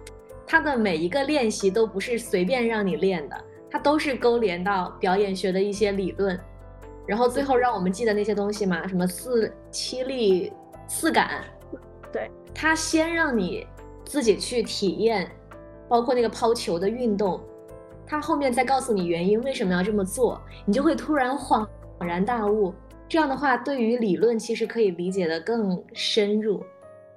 [0.47, 3.35] 他的每一个练习都不是随便让你练的，
[3.69, 6.39] 他都是勾连到表演学的一些理论，
[7.05, 10.53] 然后最后让我们记得那些东西嘛，什么四七力
[10.87, 11.43] 四感，
[12.13, 13.67] 对他先让你
[14.05, 15.29] 自己去体验，
[15.89, 17.41] 包括那个抛球的运动，
[18.07, 21.67] 他后面再告诉你原因为什么要这么做，你就会突然恍
[21.99, 22.73] 然大悟。
[23.11, 26.63] 这样的话，对于理论其实可以理解的更深入。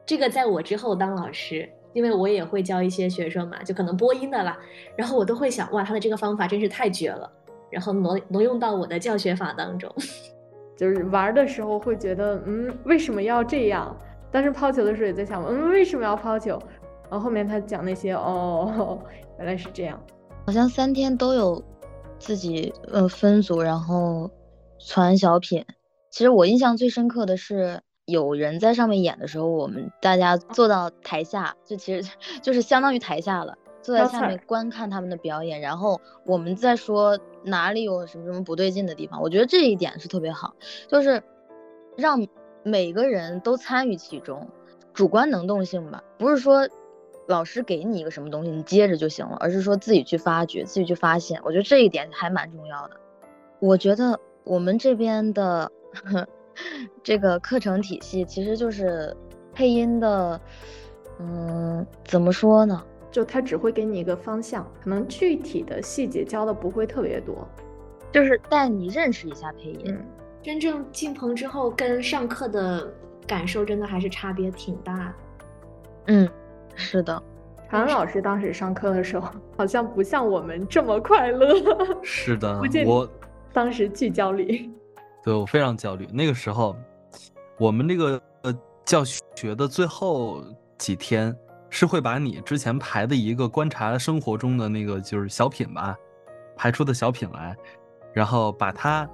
[0.04, 4.58] 这个在我之后当老师，因为我也会教一些学生嘛，就可能播音的啦，
[4.96, 7.30] 然后我都会想，哇，他的这个方法真是太绝了，
[7.70, 9.88] 然后挪挪用到我的教学法当中。
[10.76, 13.96] 就是玩的时候会觉得，嗯，为什么要这样？
[14.32, 16.60] 但是抛球的时候也在想，嗯，为什么要抛球？
[17.08, 18.98] 然后后面他讲那些，哦，
[19.38, 20.02] 原来是这样。
[20.44, 21.62] 好像三天都有
[22.18, 24.28] 自己呃分组，然后
[24.80, 25.64] 传小品。
[26.14, 32.08] 其实我印象最深刻的是，有人在上面演的时候，我们大家坐到台下，就其实
[32.40, 39.20] 就是相当于台下了，坐在下面观看他们的表演，然后我们再说哪里有什么什么不对劲的地方。
[39.20, 40.54] 我觉得这一点是特别好，
[40.86, 41.20] 就是
[41.96, 42.24] 让
[42.62, 44.48] 每个人都参与其中，
[44.92, 46.68] 主观能动性吧，不是说
[47.26, 51.40] 老师给你一个什么东西你接着就行了，而是说自己去发掘，自己去发现。
[51.42, 52.94] 我觉得这一点还蛮重要的。
[53.58, 55.72] 我觉得我们这边的。
[57.02, 59.14] 这个课程体系其实就是
[59.52, 60.40] 配音的，
[61.18, 62.82] 嗯，怎么说呢？
[63.10, 67.46] 就他只会给你一个方向，可能具体的细节教的不会特别多，
[68.10, 69.96] 就是带你认识一下配音。
[70.42, 72.92] 真正进棚之后，跟上课的
[73.26, 75.14] 感受真的还是差别挺大的。
[76.08, 76.28] 嗯，
[76.74, 77.22] 是的。
[77.68, 81.54] 韩老师当时上课的时候，好像不像我们这么快乐。
[82.02, 83.08] 是的， 我
[83.52, 84.70] 当时聚焦虑。
[85.24, 86.06] 对我非常焦虑。
[86.12, 86.76] 那个时候，
[87.58, 88.54] 我们这个呃
[88.84, 89.02] 教
[89.34, 90.44] 学的最后
[90.76, 91.34] 几天，
[91.70, 95.96] 是会把你之前排的一个观察生活中的那个就是小品吧，
[96.54, 97.56] 排出的小品来，
[98.12, 99.08] 然后把它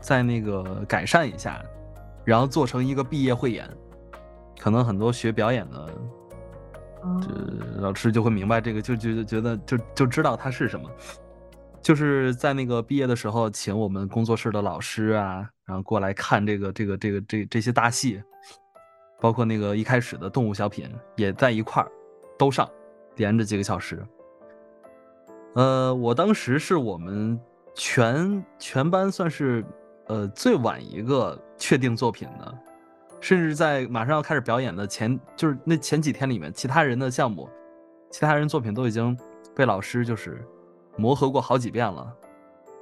[0.00, 1.62] 再那个改善一下，
[2.24, 3.68] 然后做成一个毕业汇演。
[4.58, 5.88] 可能很多学表演的。
[7.22, 7.28] 这
[7.80, 10.90] 老师就会明白这个，就就觉得就就知道它是什么，
[11.80, 18.22] 就是在那个毕业的时候，请我们工作室的老师啊，然后过来看这个这个这个这这些大戏，
[19.20, 21.90] 包括那个一开始的动物小品也在一块儿
[22.38, 22.68] 都上，
[23.16, 24.04] 连着几个小时。
[25.54, 27.40] 呃，我当时是我们
[27.74, 29.64] 全全班算是
[30.06, 32.58] 呃最晚一个确定作品的。
[33.20, 37.48] 甚至在马上要开始表演的前，就是那前几天里面，其他人的项目，
[38.12, 39.18] 其他人作品都已经
[39.56, 40.46] 被老师就是
[40.98, 42.12] 磨合过好几遍了，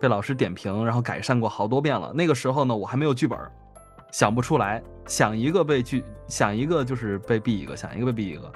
[0.01, 2.13] 被老师点评，然后改善过好多遍了。
[2.15, 3.39] 那个时候呢，我还没有剧本，
[4.11, 8.51] 想不出来，想一个被拒，想一个就是被毙一个，想一个被毙一个。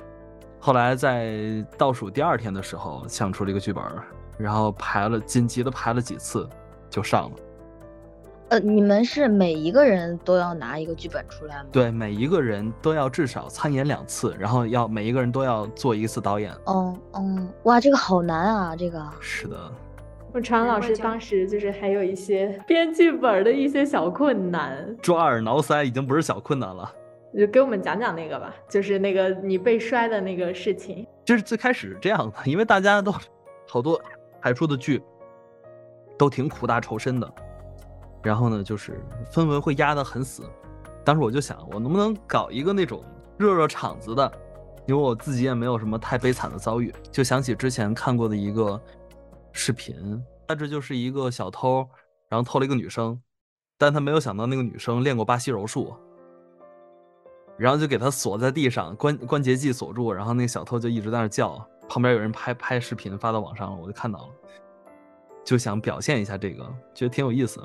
[0.58, 3.84] 后来在倒数第二天的时候，想出了一个剧本，
[4.38, 6.48] 然后排了紧急的排了几次，
[6.88, 7.36] 就上了。
[8.50, 11.66] 呃，你们是每一个人都要拿一个剧本出来吗？
[11.70, 16.52] 对，每一个人都要至少参演两次，然后要每一个人都要做一次导演。
[16.66, 18.74] 哦哦，哇，这个好难啊！
[18.74, 19.56] 这个是的，
[20.32, 26.92] 我常老师当时就是还有一些编剧本的一些小困难，抓耳挠腮已经不是小困难了。
[27.38, 31.06] 就给我们讲讲那个吧，就是那个你被摔的那个事情。
[31.24, 33.14] 就是最开始这样的，因为大家都
[33.68, 34.00] 好多
[34.40, 35.00] 排出的剧
[36.18, 37.32] 都挺苦大仇深的。
[38.22, 39.00] 然后呢，就是
[39.32, 40.42] 氛围会压得很死。
[41.04, 43.02] 当时我就想，我能不能搞一个那种
[43.38, 44.32] 热热场子的？
[44.86, 48.80] 因为我自己也没有什么太悲惨的遭遇，就想起之前看过的一个
[49.52, 51.88] 视频，大致就是一个小偷，
[52.28, 53.20] 然后偷了一个女生，
[53.78, 55.94] 但他没有想到那个女生练过巴西柔术，
[57.56, 61.64] 然后就给他锁在地上，关关节器锁住，然后那个小偷就一直在那叫。
[61.88, 64.28] 旁边有人拍拍视频发到网上了，我就看到了，
[65.44, 66.64] 就想表现一下这个，
[66.94, 67.60] 觉得挺有意思。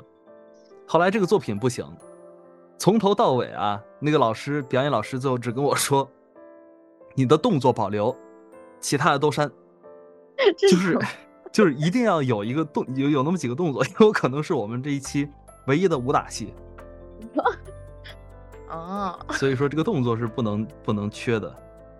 [0.86, 1.84] 后来这个作品不行，
[2.78, 6.08] 从头到尾啊，那个老师表演老师最后只跟我说
[7.14, 8.16] ：“你的动作保留，
[8.80, 9.50] 其他的都删。
[10.56, 10.98] ”就是
[11.50, 15.28] 就是一定要有一个动有有那么几个动作，有可能是我们这一期
[15.66, 16.54] 唯一的武打戏。
[18.68, 21.52] 啊， 所以说这个动作是不能不能缺的。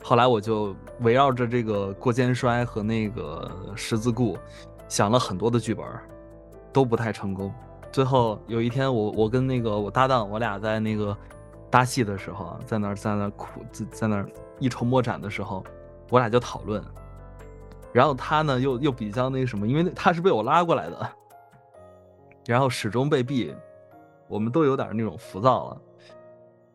[0.04, 4.38] 后来我就围绕着这个过肩摔和那个十字固，
[4.88, 5.84] 想了很多的剧本，
[6.72, 7.52] 都不太成功。
[7.96, 11.16] 最后有一天，我我跟那个我搭档，我俩在那个
[11.70, 14.22] 搭戏的时候，在那在那苦在在那
[14.58, 15.64] 一筹莫展的时候，
[16.10, 16.84] 我俩就讨论。
[17.94, 21.10] 然后他呢又又比较那什么，因为他是被我拉过来的，
[22.44, 23.50] 然后始终被毙，
[24.28, 25.80] 我们都有点那种浮躁了。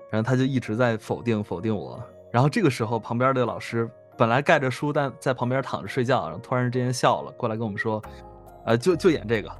[0.09, 2.03] 然后他就一直在否定否定我。
[2.31, 8.01] 然后这个时候，旁边的老师本来盖着书，但在旁边躺着睡觉，然后突然之间笑了，过来跟我们说
[8.65, 9.51] ：“呃，就就演这个。”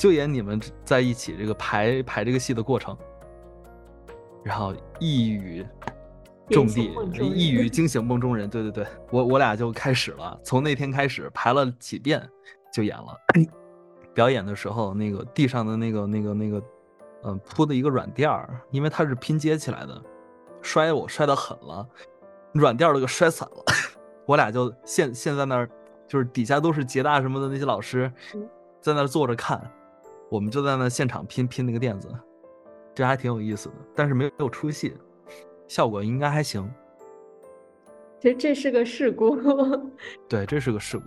[0.00, 2.96] 就演你们在一起这个排排这个戏的过程，
[4.42, 5.62] 然后一语
[6.48, 6.90] 中地，
[7.34, 8.48] 一语惊醒梦中人。
[8.48, 12.26] 对对对，我我俩就开始了，从那天开始排了几遍
[12.72, 13.14] 就演了。
[14.14, 16.62] 表演的时候，那个地上的那个那个那个，
[17.24, 20.02] 嗯，铺的一个软垫儿，因为它是拼接起来的，
[20.62, 21.86] 摔我摔得狠了，
[22.54, 23.62] 软垫儿都给摔散了。
[24.24, 25.68] 我俩就现现在那儿，
[26.08, 28.10] 就是底下都是捷大什么的那些老师，
[28.80, 29.60] 在那儿坐着看。
[30.30, 32.08] 我们就在那现场拼拼那个垫子，
[32.94, 34.96] 这还挺有意思的，但是没有出戏，
[35.66, 36.70] 效果应该还行。
[38.20, 39.36] 其实这是个事故，
[40.28, 41.06] 对，这是个事故。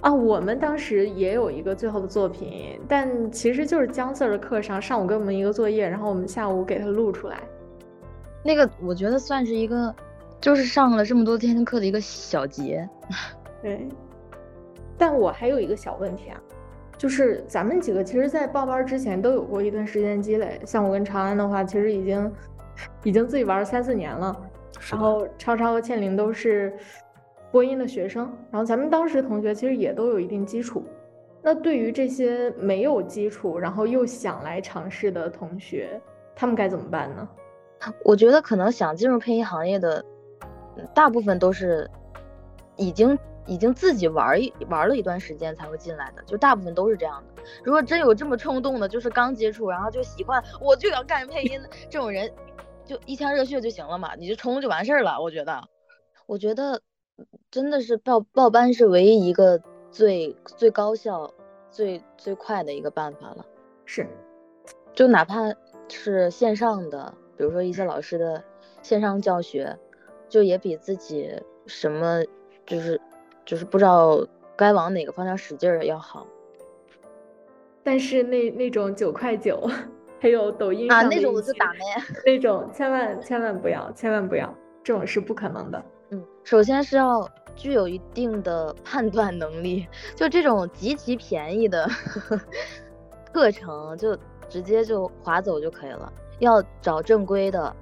[0.00, 7.40] 啊，我们当时也有一个最后的作品，但其实就是姜 Sir 的课上，上午给我们一个作业，然后我们下午给他录出来。
[8.42, 9.94] 那个我觉得算是一个，
[10.40, 12.88] 就是上了这么多天课的一个小结。
[13.62, 13.86] 对，
[14.96, 16.40] 但我还有一个小问题啊。
[17.00, 20.60] 就是咱们几个其实，在报班之前都有过一段时间积累。
[20.66, 22.30] 像我跟长安的话，其实已经
[23.04, 24.38] 已经自己玩了三四年了。
[24.90, 26.70] 然后超超和倩玲都是
[27.50, 28.30] 播音的学生。
[28.50, 30.84] 然后咱们当时同学其实也都有一定基础。
[31.40, 35.98] 那对于这些没有基础，然后又想来尝试的同学，
[36.36, 37.26] 他们该怎么办呢？
[38.04, 40.04] 我觉得可能想进入配音行业的，
[40.94, 41.88] 大部分都是
[42.76, 43.18] 已经。
[43.50, 47.42] 已经自己玩一玩了一段时间才会进来的，就大部分都是这样的。
[47.64, 52.32] 如果真有这么冲动的，就是刚接触然后就喜欢，我就要干配音的这种人，
[52.84, 55.20] 就一腔热血就行了嘛，你就冲就完事儿了。
[55.20, 55.68] 我觉得，
[56.26, 56.80] 我觉得
[57.50, 61.34] 真的是报报班是唯一一个最最高效、
[61.72, 63.44] 最最快的一个办法了。
[63.84, 64.06] 是，
[64.92, 65.52] 就哪怕
[65.88, 68.44] 是线上的，比如说一些老师的
[68.80, 69.76] 线上教学，
[70.28, 71.34] 就也比自己
[71.66, 72.22] 什么
[72.64, 73.00] 就是。
[73.44, 74.24] 就是不知道
[74.56, 76.26] 该往哪个方向使劲儿要好，
[77.82, 79.68] 但是那那种九块九，
[80.20, 81.80] 还有抖音啊那种我就打没，
[82.24, 85.84] 那种千万千万不要，千万不要，这种是不可能的。
[86.10, 91.88] 嗯，首先是要具有一定的判断能力，就这种极其便宜的
[93.32, 94.16] 课程，就
[94.48, 96.12] 直接就划走就可以了。
[96.38, 97.74] 要找正规的。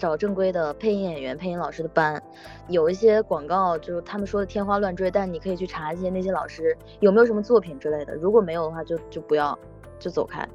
[0.00, 2.20] 找正规的配音演员、配音老师的班，
[2.68, 8.14] 有一些广告就是他们说的天花乱坠，但你可以去查一些那些老师有没有什么作品之类的。
[8.14, 9.56] 如果没有的话，就就不要，
[9.98, 10.48] 就走开。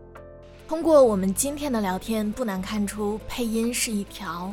[0.68, 4.52] 通过我们今天的聊天，不难看出配音是一条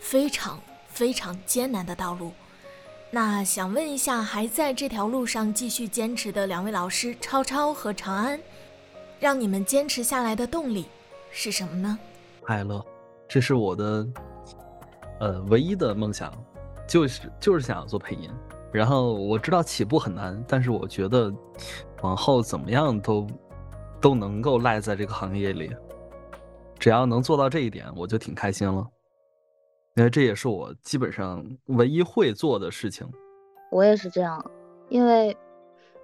[0.00, 2.32] 非常非常艰难的道路。
[3.10, 8.40] 那想问一下，还在这条路上继续坚持的两位老师超超和长安，
[9.20, 10.86] 让你们坚持下来的动力
[11.30, 11.98] 是什么呢？
[12.40, 12.82] 快乐。
[13.32, 14.06] 这是我的，
[15.20, 16.30] 呃，唯一的梦想，
[16.86, 18.28] 就是就是想要做配音。
[18.70, 21.32] 然后我知道起步很难，但是我觉得
[22.02, 23.26] 往后怎么样都
[24.02, 25.74] 都能够赖在这个行业里。
[26.78, 28.86] 只要能做到这一点，我就挺开心了。
[29.94, 33.10] 因为这也是我基本上唯一会做的事情。
[33.70, 34.44] 我也是这样，
[34.90, 35.34] 因为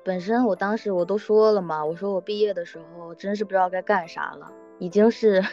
[0.02, 5.44] 本身我当时我都说了嘛，我说我毕业的时候真是不知道该干啥了，已经是。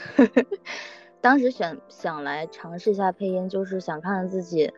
[1.26, 4.72] 当时选想来尝试一下配音，就是想看看自己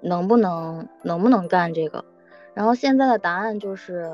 [0.00, 2.02] 能不能能不能干这个。
[2.54, 4.10] 然后现在的答案就是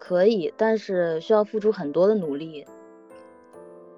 [0.00, 2.66] 可以，但是需要付出很多的努力。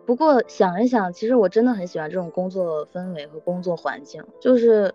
[0.05, 4.95] 不过想一想，其实我真的很喜欢这种工作氛围和工作环境，就是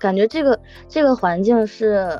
[0.00, 0.58] 感觉这个
[0.88, 2.18] 这个环境是，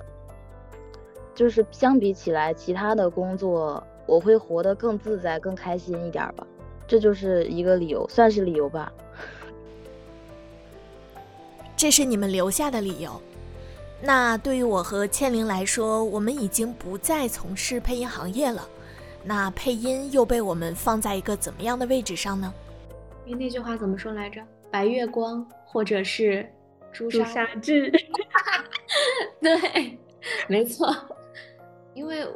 [1.35, 6.47] 就是相比起来其他的工作，我会活得更自在、更开心一点吧。
[6.89, 8.91] 这就是一个理由，算是理由吧。
[11.77, 13.21] 这是你们留下的理由。
[14.01, 18.67] 那对于我和倩玲来说，我们已经不再从事配音行业了。
[19.23, 22.53] 那配音又被我们放在一个怎么样的位置上呢？
[23.27, 24.41] 因为那句话怎么说来着？
[24.71, 26.51] 白月光，或者是
[26.91, 27.93] 朱砂 痣。
[29.41, 29.99] 对，
[30.49, 30.95] 没错。
[31.93, 32.27] 因为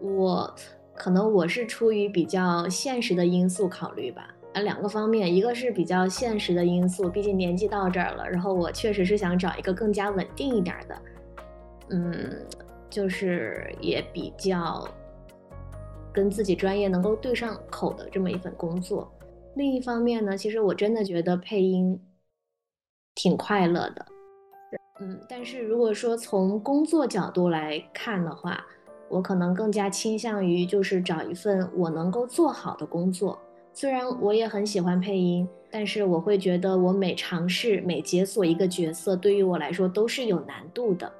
[0.00, 0.54] 我。
[0.96, 11.02] 可能我是出于比较现实的因素考虑吧，啊，两个方面，一个是比较现实的因素，毕竟年纪到这儿了，然后我确实是想找一个更加稳定一点的，
[11.90, 12.46] 嗯，
[12.88, 14.88] 就是也比较
[16.12, 19.12] 跟自己专业能够对上口的这么一份工作。
[19.54, 22.00] 另一方面呢，其实我真的觉得配音
[23.14, 24.06] 挺快乐的，
[25.00, 28.64] 嗯，但是如果说从工作角度来看的话，
[29.08, 33.38] 我可能更加倾向于就是找一份我能够做好的工作。
[33.72, 41.12] 虽然我也很喜欢配音，但是我会觉得我每尝试、每解锁一个角色，对于我来说都是有难度的。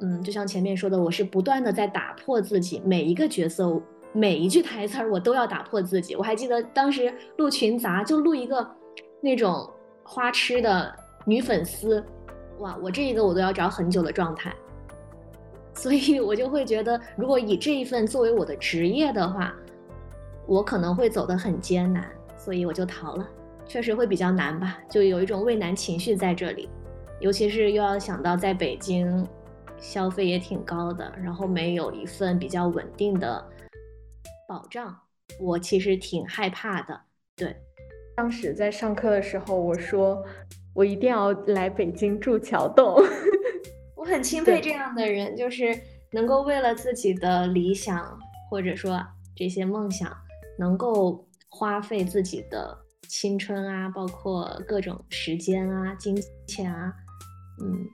[0.00, 3.80] 嗯，就像前面说的，我是不断的在打破自己，每一个角色、
[4.12, 6.14] 每一句台词儿，我都要打破自己。
[6.14, 8.68] 我还记得当时录群杂，就录一个
[9.22, 9.66] 那种
[10.02, 12.04] 花痴的女粉丝，
[12.58, 14.54] 哇，我这一个我都要找很久的状态。
[15.76, 19.54] 所以我就会觉得，如果以这一份作为我的职业的话，
[20.46, 23.28] 我可能会走得很艰难，所以我就逃了。
[23.68, 26.68] 确实会比较难吧，就有一种畏难情绪在这里，
[27.20, 29.26] 尤其是又要想到在北京，
[29.76, 33.44] 消费也挺高的，然后没有一份比较稳定的
[34.48, 34.96] 保障，
[35.38, 36.98] 我其实挺害怕的。
[37.36, 37.54] 对，
[38.16, 40.24] 当时在上课的时候，我说
[40.72, 42.96] 我一定要来北京住桥洞。
[44.06, 45.76] 我很钦佩这样的人，就是
[46.12, 48.16] 能够为了自己的理想
[48.48, 49.04] 或者说
[49.34, 50.16] 这些梦想，
[50.56, 52.78] 能够花费自己的
[53.08, 56.92] 青春啊，包括各种时间啊、金钱啊，
[57.60, 57.84] 嗯，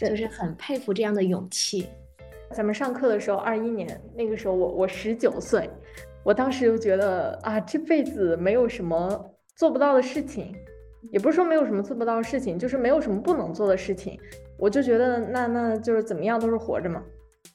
[0.00, 1.86] 就是很佩服这样的勇气。
[2.50, 5.68] 咱们上课的时候，二一年那个时候，我我十九岁，
[6.24, 9.22] 我当时就觉得啊，这辈子没有什么
[9.54, 10.54] 做不到的事情，
[11.12, 14.18] 也不是说没有什么做不到的事情，就是没有什么不能做的事情。
[14.62, 17.02] 我就觉得那那就是怎么样都是活着嘛，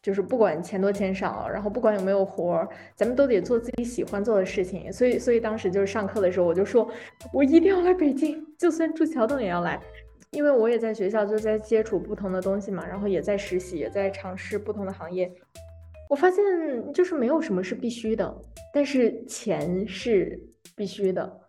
[0.02, 4.92] 就是不管钱多钱少，然后不管有没有活，咱们都得做自己喜欢做的事情。
[4.92, 6.86] 所以所以当时就是上课的时候，我就说，
[7.32, 9.80] 我一定要来北京，就算住桥洞也要来。
[10.32, 15.32] 因为我也在学校就在接触不同的东西嘛，然后也在实习，也在尝试不同的行业。
[16.10, 16.44] 我发现
[16.92, 18.36] 就是没有什么是必须的，
[18.74, 20.38] 但是钱是
[20.76, 21.40] 必须的。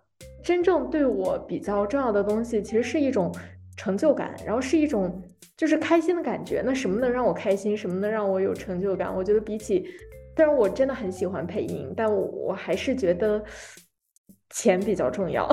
[0.40, 3.34] 真正对我比较重要的东西，其实是一种
[3.78, 5.22] 成就感，然后是一种
[5.56, 6.62] 就是开心的感觉。
[6.62, 9.14] 那什么能让我开心，什么能让我有成就感？
[9.14, 9.86] 我觉得比起，
[10.36, 13.42] 虽然我真的很喜欢配音，但我我还是觉得
[14.50, 15.48] 钱比较重要，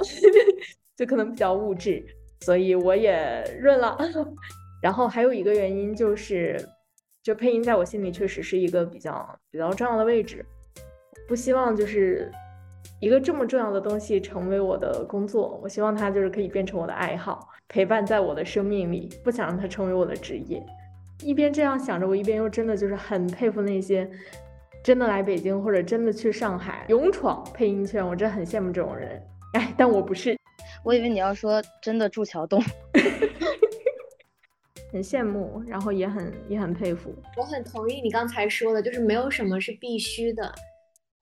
[0.97, 2.03] 就可能比较物质，
[2.41, 3.97] 所以我也润了。
[4.83, 6.57] 然后还有一个原因就是。
[7.25, 10.45] 就配音在我心里确实是一个比较比较重要的位置，
[11.27, 12.31] 不希望就是
[13.01, 20.65] 一个这么重要的东西成为我的工作，我希望它就是可以变成我的爱好，陪伴在我的生命里，不想让它成为我的职业。
[21.21, 24.09] 一边这样想着，我一边又真的就是很佩服那些
[24.81, 29.21] 真的来北京或者真的去上海勇闯配音圈，我真的很羡慕这种人。
[29.55, 30.37] 哎，但我不是，
[30.85, 32.63] 我以为你要说真的住桥洞。
[34.93, 37.13] 很羡慕，然后也很也很佩服。
[37.35, 40.49] 我很同意你刚才说的，就是没有什么是必须的。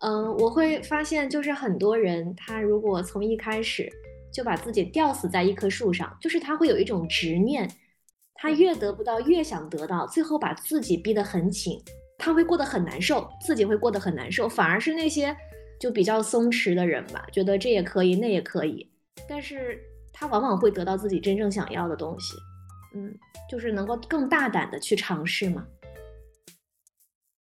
[0.02, 3.92] 嗯，我会发现，就是很多人他如果从一开始
[4.34, 7.70] 就把自己吊死在一棵树上，就是他会有一种执念，
[8.34, 11.80] 他越得不到越想得到，最后把自己逼得很紧，
[12.18, 14.50] 他会过得很难受，自己会过得很难受。
[14.50, 15.36] 反而是那些
[15.80, 18.92] 就比较松弛的人吧，觉得这也可以，那也可以，
[19.30, 19.80] 但是
[20.12, 22.36] 他往往会得到自己真正想要的东西。
[22.96, 23.14] 嗯，
[23.50, 25.66] 就是能够更大胆的去尝试嘛。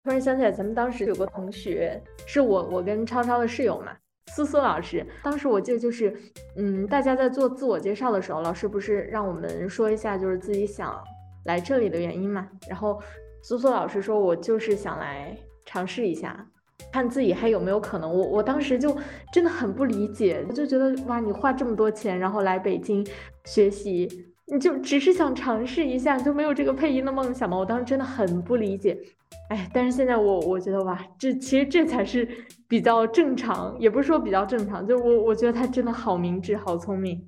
[0.04, 3.96] 突然想起来，咱们当时有个同学，是我我跟超超的室友嘛，
[4.36, 5.06] 苏苏老师。
[5.24, 6.16] 当时我记得就是，
[6.56, 10.98] 嗯，大家在做自我介绍的时候，老师不是让我们说一下就是自己想
[11.46, 12.48] 来这里的原因嘛。
[12.68, 13.02] 然后
[13.42, 16.48] 苏苏老师说，我就是想来尝试一下，
[16.92, 18.12] 看自己还有没有可能。
[18.12, 18.96] 我我当时就
[19.34, 23.06] 真的很不理解，我就觉得哇，你花这么多钱，然后来北京
[23.46, 24.28] 学习。
[24.54, 27.58] 你就只是想尝试一下，就没有这个配音的梦想吗？
[27.58, 29.00] 我当时真的很不理解，
[29.48, 32.28] 哎，但是现在我我觉得哇，这其实这才是
[32.72, 37.22] 比较正常，也不是说比较正常，就我我觉得他真的好明智，好聪明。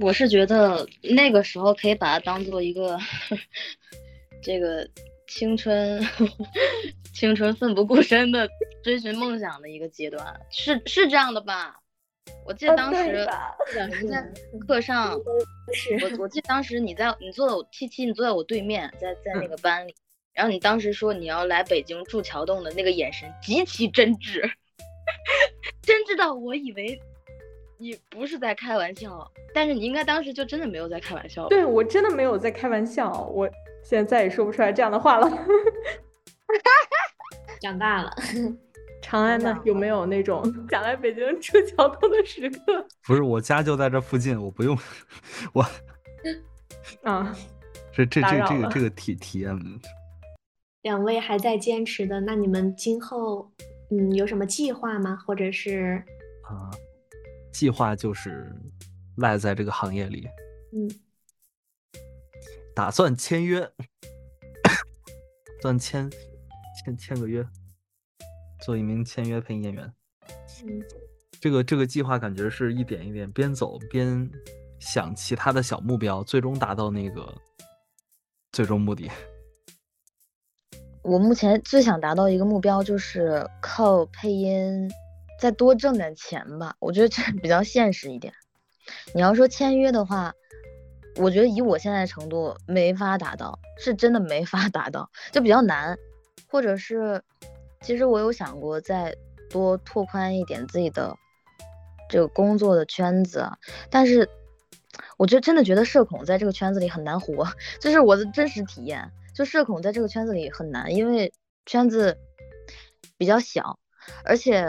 [0.00, 2.98] 我是觉得那个时候可以把它当做一个
[4.42, 4.84] 这个
[5.28, 6.02] 青春
[7.14, 8.48] 青春奋不顾身的
[8.82, 11.76] 追寻梦想的一个阶段，是是这样的吧？
[12.44, 14.32] 我记得当时我在
[14.66, 19.94] 课上，我我记得当时你在你坐在我七七，你坐在我对面，在在那个班里，
[20.32, 24.50] 然后你当时说你要来北京住桥洞的那个眼神极其真挚，
[25.82, 27.00] 真知道我以为
[27.78, 31.48] 你不是在开玩笑，但是你应该当时就真的没有在开玩笑。
[31.48, 33.48] 对我真的没有在开玩笑，我
[33.82, 35.28] 现在再也说不出来这样的话了。
[37.60, 38.14] 长大了。
[39.02, 39.60] 长安呢？
[39.64, 42.86] 有没有那种 想来北京吃桥洞的时刻？
[43.06, 44.78] 不是，我家就在这附近，我不用
[45.52, 45.62] 我
[47.02, 47.34] 啊。
[47.92, 49.56] 这这这这个这个体体验。
[50.82, 53.52] 两位还在坚持的，那你们今后
[53.90, 55.16] 嗯有什么计划吗？
[55.26, 56.02] 或者是
[56.42, 56.70] 啊，
[57.52, 58.54] 计划就是
[59.16, 60.26] 赖在这个行业里，
[60.72, 60.90] 嗯，
[62.74, 63.70] 打算签约，
[65.62, 66.10] 算签
[66.84, 67.46] 签签个约。
[68.64, 69.92] 做一名签约配音演员，
[70.64, 70.82] 嗯，
[71.38, 74.30] 这个这个计划感觉是一点一点边走边
[74.78, 77.30] 想其他的小目标，最终达到那个
[78.52, 79.10] 最终目的。
[81.04, 84.90] 我目前最想达到一个目标就是靠配音
[85.38, 88.32] 再多挣点钱吧，我觉得这比较现实一点。
[89.14, 90.32] 你要说签约的话，
[91.16, 95.96] 我觉得以我现在程度没法达到，是真的没法达到，就比较难，
[96.48, 97.22] 或者是。
[97.82, 99.14] 其实我有想过再
[99.50, 101.14] 多拓宽一点自己的
[102.08, 103.46] 这个工作的圈子，
[103.90, 104.26] 但是
[105.18, 107.46] 我觉得真的觉得社恐在这个圈子里很难活，
[107.78, 109.12] 这是我的真实体验。
[109.34, 111.32] 就社恐在这个圈子里很难，因为
[111.66, 112.16] 圈子
[113.16, 113.78] 比较小，
[114.24, 114.66] 而且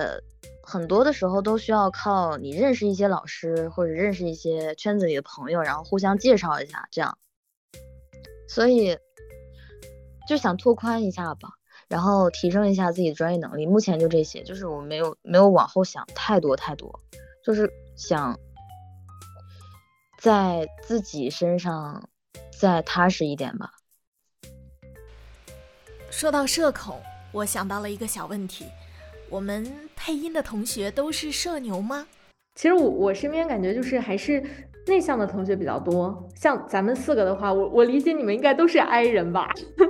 [0.63, 7.17] 很多的时候都需要靠你认识一些老师或者认识一些圈子里的朋友，然后互相介绍一下这样。
[8.47, 8.97] 所以
[10.27, 11.49] 就想拓宽一下吧。
[11.87, 16.99] 然后提升一下自己的专业能力，目前就这些，就是我没有没有往后想太多太多，
[17.43, 18.35] 就是想
[20.17, 22.09] 在自己身上
[22.59, 23.69] 再踏实一点吧。
[26.17, 26.97] 说到社恐，
[27.33, 28.67] 我想到了一个小问题：
[29.29, 32.07] 我们配音的同学都是社牛吗？
[32.55, 34.41] 其实我我身边感觉就是还是
[34.87, 39.49] 内向的同学比较多，像咱们四个的话，我我理解你们应该都是 I 人吧？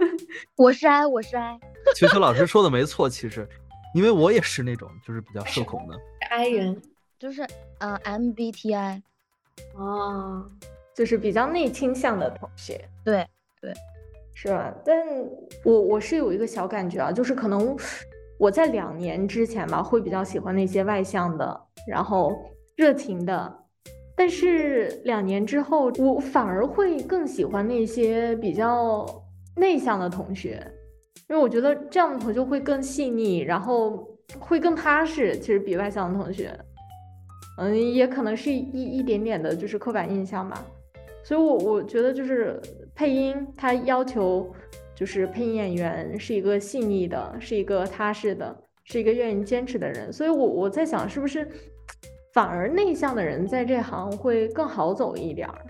[0.57, 1.59] 我是 I，我是 I。
[1.95, 3.47] 球球老师说的没错，其实，
[3.93, 5.95] 因为我也是那种就是比较社恐的
[6.31, 6.81] I 人，
[7.19, 7.45] 就是
[7.77, 9.03] 呃 MBTI，
[9.75, 10.49] 哦，
[10.95, 12.89] 就是比较内倾向的同学。
[13.03, 13.27] 对
[13.61, 13.71] 对，
[14.37, 14.71] 是吧？
[14.83, 14.95] 但
[15.63, 17.75] 我我是有一个小感觉啊，就是可能
[18.37, 22.37] 我在两年之前吧，会比较喜欢那些外向的，然后
[22.75, 23.51] 热情的。
[24.17, 29.05] 但是两年之后，我反而会更喜欢那些比较
[29.55, 30.61] 内向的同学，
[31.29, 34.07] 因为我觉得这样的同学会更细腻，然后
[34.39, 35.37] 会更踏实。
[35.39, 36.57] 其实比外向的同学，
[37.57, 38.57] 嗯，也可能是一
[38.97, 40.65] 一点点的就是刻板印象吧。
[41.23, 42.61] 所以，我我觉得就是
[42.95, 44.51] 配音，它要求
[44.95, 50.11] 就是配音演员是一个细腻的，是一个踏实的，是一个愿意坚持的人。
[50.11, 51.47] 所以，我我在想，是不是？
[52.33, 55.65] 反而内向的人在这行会更好走一点儿。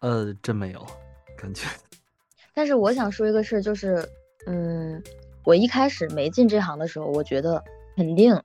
[0.00, 0.86] 呃，真没有
[1.36, 1.66] 感觉。
[2.54, 4.08] 但是我想说一个事，就是，
[4.46, 5.02] 嗯，
[5.44, 7.62] 我一开始没进这行的时候，我觉得
[7.96, 8.40] 肯定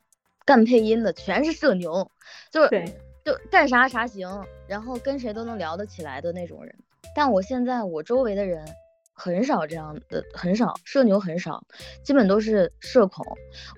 [0.46, 2.10] 干配音的全是社牛，
[2.52, 2.86] 就是对，
[3.24, 6.76] 就干啥啥行，然后跟谁都能聊得起来的那种人。
[7.16, 8.66] 但我现在我周围的人
[9.14, 11.64] 很少这样的，很少社牛很少，
[12.04, 13.26] 基本都是社恐。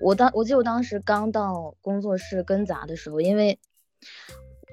[0.00, 3.58] 我当我记得我当时刚到工作室跟杂的时候，因为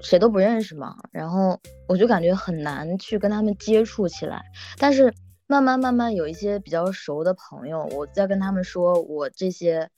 [0.02, 4.42] 谁都不认识嘛，然后我就感觉很难去跟他们接触起来。
[4.78, 5.14] 但是
[5.48, 9.90] 慢慢慢慢有一些比较熟的朋友，我在跟他们说我这些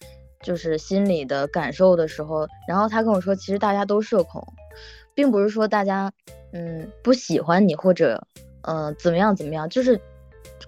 [0.41, 4.43] 就是心里的感受的时候，然后他跟我说，其实大家都社恐，
[5.13, 6.11] 并不是说大家
[6.51, 8.27] 嗯不喜欢你或者
[8.67, 9.99] 嗯怎么样怎么样，就是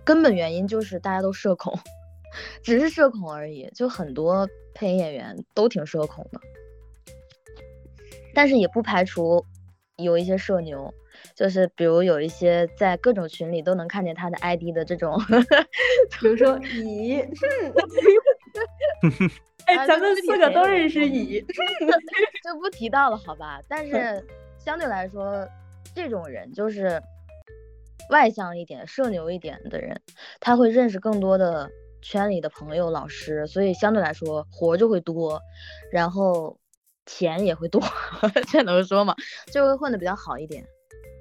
[0.03, 1.77] 根本原因就是大家都社恐，
[2.63, 3.69] 只是社恐而已。
[3.73, 6.39] 就很多配音演员都挺社恐的。
[8.33, 9.43] 但是也不排除
[9.97, 10.93] 有一些社牛，
[11.33, 15.19] 就是比如有一些在各种群里都能看见他的 ID 的这种，
[16.19, 17.15] 比如说 乙，
[19.65, 21.41] 哎，咱们四个都认识乙，
[22.43, 23.59] 就不提到了，好吧？
[23.67, 24.23] 但是
[24.59, 25.47] 相对来说，
[25.95, 27.01] 这种人就是
[28.09, 30.01] 外向一点、社牛一点的人，
[30.39, 31.69] 他会认识更多的
[32.01, 35.41] 圈里的朋友、老师，所以相对来说活就会多，
[35.91, 36.57] 然后。
[37.09, 37.81] 钱也会多，
[38.51, 39.15] 这能说吗？
[39.53, 40.61] 就会混得比较好一点。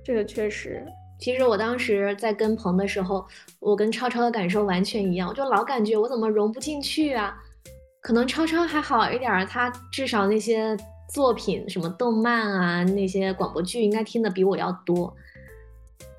[0.04, 0.84] 这个确实，
[1.20, 3.24] 其实我当时在跟鹏的时候，
[3.60, 7.38] 我跟超超的感受完全一样，我就老感觉我怎么融不进去啊？
[8.02, 10.76] 可能超超还好一点，他至少那些
[11.14, 15.14] 作品，什么动漫啊，那些广播剧，应该听的比我要多。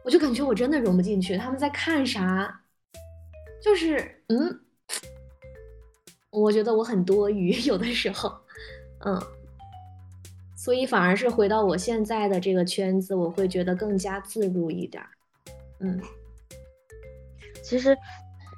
[0.08, 2.62] 我就感觉我真的融不进去，他们在看啥？
[3.62, 4.62] 就是嗯，
[6.30, 8.34] 我觉得我很多余， 有的时候，
[9.00, 9.22] 嗯。
[10.56, 15.04] 所以反而是回到我现在的这个圈子，我会觉得更加自如一点。
[15.80, 16.02] 嗯，
[17.62, 17.98] 其实，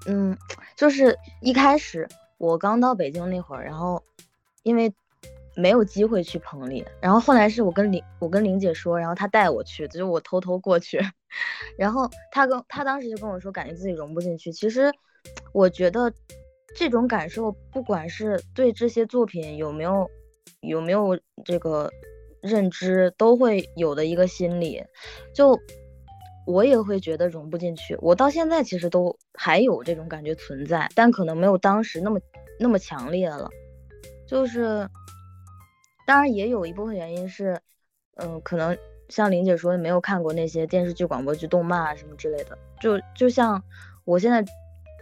[0.06, 0.38] 嗯，
[0.76, 4.04] 就是一开始我刚到北京那会儿，然后
[4.62, 4.94] 因为
[5.56, 11.00] 没有机会去棚里，然后后来是我跟玲我跟玲姐说，然后她带我去，就是我偷偷过去，
[11.78, 14.52] 然后她跟她当时就跟我说，感觉自己融不进去。
[14.52, 14.92] 其实
[15.54, 16.12] 我觉得
[16.76, 20.10] 这种感受，不管是对这些作品有没有。
[20.62, 21.90] 有没有这个
[22.42, 24.84] 认知都会有的一个心理，
[25.34, 25.58] 就
[26.46, 27.96] 我也会觉得融不进去。
[28.02, 32.20] 我到现在其实都还有这种感觉存在，但可能没有当时那么
[32.60, 33.48] 那么强烈了。
[34.28, 34.86] 就是，
[36.10, 37.62] 当然也有一部分原因是，
[38.16, 38.76] 嗯，可能
[39.10, 42.58] 像林姐说的，没有看过那些电视剧、广播剧、动漫啊什么之类的。
[42.82, 43.64] 就就像
[44.06, 44.44] 我现在。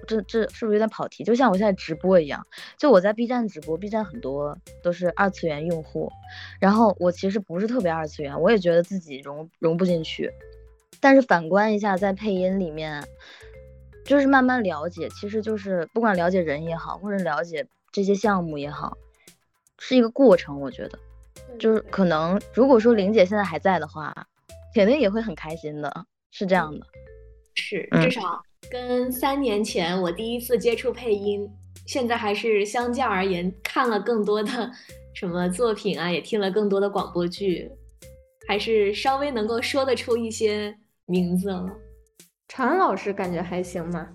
[0.06, 1.24] 这这是不是有点跑题？
[1.24, 2.46] 就像我现在直播一样，
[2.78, 6.10] 就我在 B 站直播，B 站很多都是二次元用户，
[6.62, 10.32] 然后我其实不是特别二次元，我也觉得自己融融不进去。
[11.02, 13.04] 但是反观一下，在配音里面，
[14.06, 18.96] 就是慢慢了解，其实就是不管了解人也好，或者了解这些项目也好，
[19.80, 20.60] 是一个过程。
[20.60, 21.00] 我觉得，
[21.60, 24.14] 就是可能如果说玲姐现在还在的话，
[24.74, 26.86] 肯定也会很开心的，是这样的。
[27.56, 28.42] 是，至少。
[28.70, 31.50] 跟三年前我第一次接触配音，
[31.86, 34.72] 现在还是相较而言看了更多的
[35.14, 37.72] 什么作品啊，也听了更多的广播剧，
[38.48, 40.76] 还是稍微能够说得出一些
[41.06, 41.70] 名字了。
[42.50, 44.08] 长安老师感觉还行吗？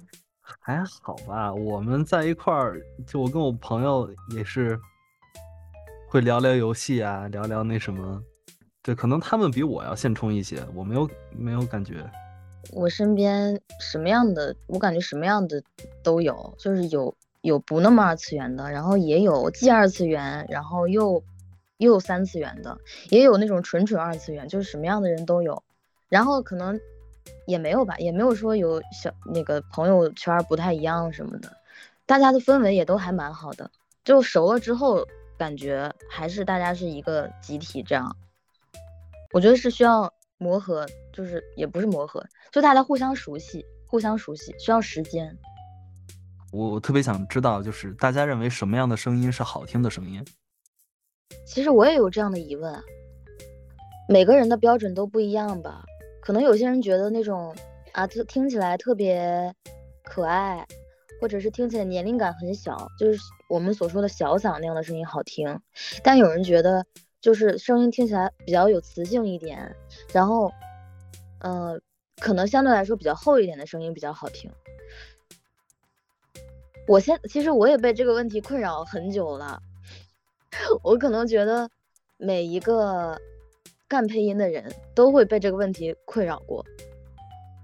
[0.60, 4.78] 还好吧，我们在一块儿，就我跟我朋友也是
[6.12, 8.22] 会聊聊游戏啊，聊聊那什么，
[8.82, 12.04] 对，可能他们比我要现充一些，我没有没有感觉。
[12.70, 15.62] 我身边什么样的，我感觉什么样的
[16.02, 21.24] 都有，就是有有不那么二次元的，然后也有既二次元，然后又
[21.78, 22.76] 又三次元的，
[23.08, 25.62] 也有那种纯纯二次元，就是什么样的人都有。
[26.10, 26.78] 然后可能
[27.46, 31.56] 也没有吧，也没有说有小那个朋友圈不太一样什么的，
[32.04, 33.70] 大家的氛围也都还蛮好的。
[34.04, 35.06] 就熟了之后，
[35.42, 38.16] 感觉还是大家是一个集体这样。
[39.32, 40.12] 我觉得是需要。
[40.38, 42.20] 磨合，就是也不是磨合，
[42.50, 45.38] 就大家互相熟悉，互相熟悉需要时间。
[46.50, 50.20] 我我特别想知道，就是大家认为什么样的声音是好听的声音？
[51.46, 52.76] 其实我也有这样的疑问，
[54.08, 55.84] 每个人的标准都不一样吧？
[56.20, 57.54] 可能有些人觉得那种
[57.92, 59.54] 啊，听听起来特别
[60.02, 60.66] 可爱，
[61.22, 65.60] 或者是听起来年龄感很小，就是我们所说的小嗓那样的声音好听。
[66.02, 66.84] 但有人觉得，
[67.20, 69.76] 就是声音听起来比较有磁性一点，
[70.12, 70.52] 然后，
[71.38, 71.80] 呃，
[72.16, 74.50] 可能相对来说比较厚一点的声音比较好听。
[76.88, 79.62] 我现其实我也被这个问题困扰很久了，
[80.82, 81.70] 我可能觉得
[82.16, 83.16] 每一个
[83.86, 86.66] 干配音的人都会被这个问题困扰过，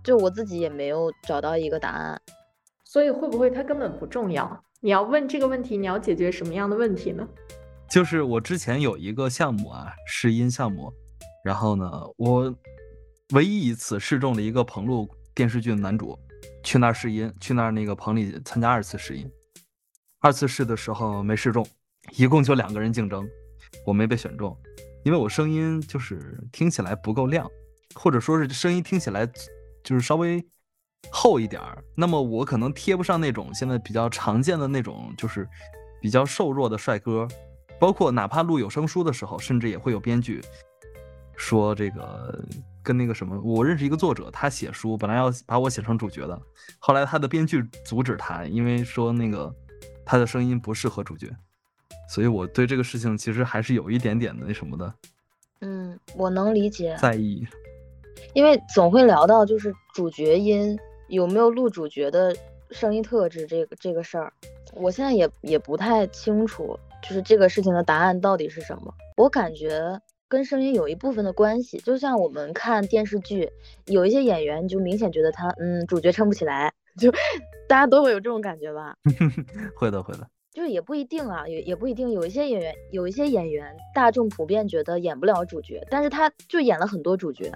[0.04, 2.22] 就我自己也没有找到一个答案。
[2.88, 4.64] 所以会不会它根本不重要？
[4.80, 7.28] 你要问这个问题，你要解决什么样的问题呢？
[7.86, 10.90] 就是我之前有一个项目啊，试音项目，
[11.44, 11.86] 然后呢，
[12.16, 12.56] 我
[13.34, 16.18] 唯一一次试中了一个棚录电视剧的男主。
[16.64, 19.30] 去那儿试音，去那儿那个棚里参加二次试音。
[20.20, 21.66] 二次试的时候没试中，
[22.16, 23.28] 一共就两个人竞争，
[23.84, 24.56] 我没被选中，
[25.04, 27.46] 因为我声音就是听起来不够亮，
[27.94, 29.26] 或者说是声音听起来
[29.84, 30.42] 就是稍微
[31.10, 31.82] 厚一点儿。
[31.94, 35.48] 那么我可能贴不上那种现在比较常见的那种就是
[36.00, 37.26] 比较瘦弱的帅哥，
[37.78, 40.40] 包括哪怕录有声书的时候，甚至也会有编剧
[41.36, 42.44] 说这个。
[42.80, 46.40] 跟那个什么，我认识一个作者，他写书本来要把我写成主角的，
[46.78, 49.54] 后来他的编剧阻止他，因为说那个
[50.06, 51.28] 他的声音不适合主角，
[52.08, 54.94] 所以我对这个事情其实还是有一点点的那什么的。
[55.60, 57.46] 嗯，我能理解，在意，
[58.32, 60.74] 因为总会聊到就是主角音
[61.08, 62.34] 有没有录主角的
[62.70, 64.32] 声音特质这个这个事儿，
[64.74, 70.00] 我现在也也不太清楚，就是这个事情的答案到底是什么，我感觉。
[70.30, 73.50] 跟声音有一部分的关系，就像我们看电视剧，
[73.86, 77.10] 有一些演员就明显觉得他，嗯，主角撑不起来，就
[77.66, 78.94] 大家都会有这种感觉吧？
[79.74, 87.50] 会的，会的，就是也不一定啊，也也不一定，有一些演员，有一些演员，大众普遍觉得演不了主角，但是他就演了很多主角。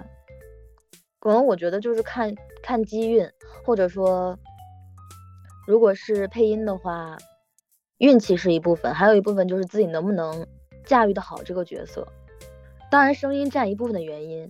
[1.23, 3.25] 可能我觉得就是看看机运，
[3.63, 4.37] 或者说，
[5.65, 7.17] 如果是配音的话，
[7.99, 10.45] 运气是一部分，还有一部分就是自己能不能
[10.83, 12.05] 驾驭的好这个角色。
[12.91, 14.45] 当然，声音占一部分的原因，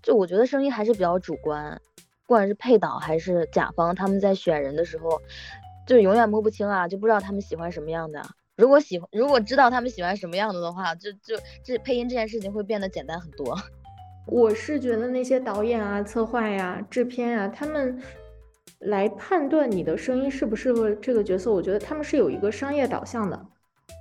[0.00, 1.82] 就我觉得声音还是比较主观，
[2.24, 5.20] 不管是配导还是甲方，他们在选人的时候，
[5.88, 8.22] 就永远摸不清啊，就不知道他们喜欢什么样的。
[8.54, 13.58] 如果喜欢，如果知道他们喜欢什么样的的话，就就这配音这件事情会变得简单很多。
[14.28, 18.00] 我是觉得那些导演啊、策划呀、制片啊，他们
[18.80, 23.46] 来判断你的声音适不适合这个角色，我觉得他们是有一个商业导向的。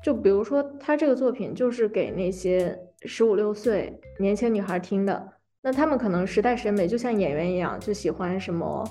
[0.04, 2.78] 就比如说，他这个作品就是给那些。
[3.04, 8.84] 十五六岁年轻女孩听的，那他们可能时代审美就像演员一样，就喜欢什么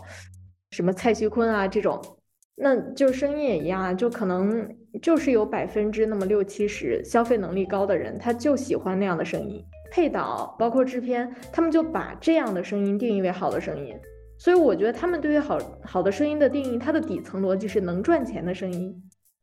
[0.71, 2.01] 什么蔡徐坤啊这种，
[2.55, 9.64] 那就声音也一样，就可能就是有百分之那么六七十消费能力高的人，他就喜欢那样的声音。
[9.90, 13.97] 配导包括制片，他们就把这样的声音定义为好的声音。
[14.39, 18.94] 所以我觉得他们对于好好的声音的定义，它的底层逻辑是能赚钱的声音。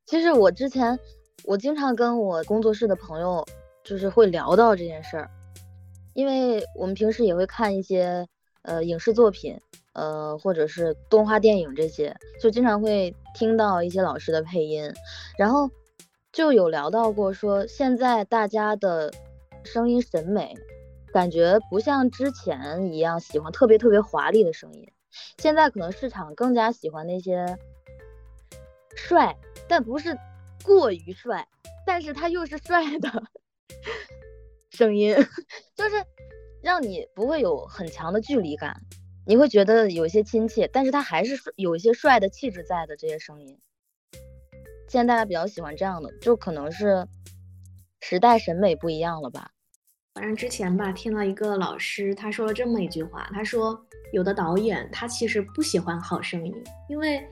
[0.06, 1.00] 其实我之前
[1.46, 3.46] 我经常跟我工作室的朋友。
[3.86, 5.30] 就是会聊到这件事儿，
[6.14, 8.26] 因为我们平时也会看一些
[8.62, 9.60] 呃影视作品，
[9.92, 14.94] 呃或者是动画电影这些，就经常会听到一些老师的配音，
[15.38, 15.70] 然后
[16.32, 19.12] 就有聊到过说现在大家的
[19.64, 20.56] 声音审美
[21.12, 24.92] 感觉不像之前一样喜欢特别特别华丽的声音，
[25.38, 27.58] 现在可能市场更加喜欢那些
[28.96, 29.36] 帅，
[29.68, 30.18] 但不是
[30.64, 31.48] 过于帅，
[31.86, 33.24] 但是他又是帅的。
[34.70, 35.16] 声音
[35.76, 36.04] 就是
[36.62, 38.82] 让你不会有很强的距离感，
[39.26, 43.58] 你会觉得有一些亲切，但是他还是有一些帅的气质在的这些声音。
[44.90, 47.08] 现在大家比较喜欢这样的，就可能是
[48.02, 49.50] 时代审美不一样了吧。
[50.14, 56.54] 反正之前吧，听了一个老师他说了这么一句话，他说有的导演他其实不喜欢好声音，
[56.88, 57.26] 因为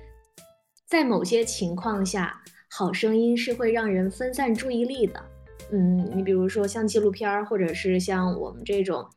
[0.87, 5.23] 在某些情况下，好声音是会让人分散注意力的。
[5.71, 9.07] 嗯，你比如说像纪录片儿，或者是像我们这种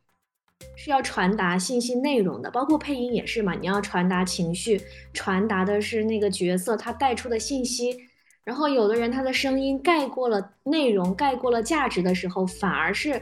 [0.75, 3.53] 是要传达信息内容的，包括配音也是嘛。
[3.53, 4.81] 你要传达情绪，
[5.13, 7.97] 传达的是那个角色他带出的信息。
[8.43, 13.21] 然后有的人他的声音盖过了内容，盖过了价值的时候，反而是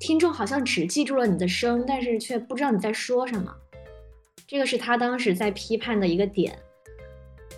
[0.00, 3.54] 听众好像只记住了你的声，但是却不知道你在说什么。
[4.46, 6.58] 这个是他当时在批判的一个点。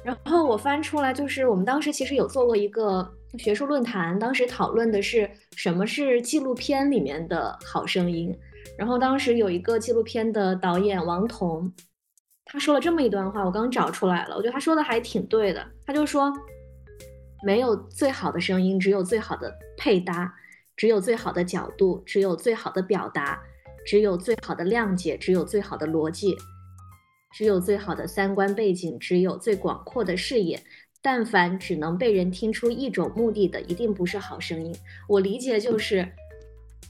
[0.03, 3.09] 然后我翻出来，就是我们当时其实有做过一个。
[3.39, 8.37] 学术论坛当时讨论的是什么是纪录片里面的好声音，
[8.79, 11.73] 然后当时有一个纪录片的导演王彤，
[12.45, 15.67] 他说了这么一段话，我刚找出来了，我觉得他说的还挺对的。
[15.85, 16.33] 他就说，
[17.45, 20.35] 没有最好的声音，只有最好的配搭，
[20.77, 23.41] 只有最好的角度，只有最好的表达，
[23.87, 26.37] 只有最好的谅解，只有最好的逻辑，
[27.33, 30.63] 只有最好的三观背景，只有最广阔的视野。
[31.03, 34.75] 但凡只能被人听出一种目的的，一定不是好声音。
[35.09, 36.07] 我理解就是，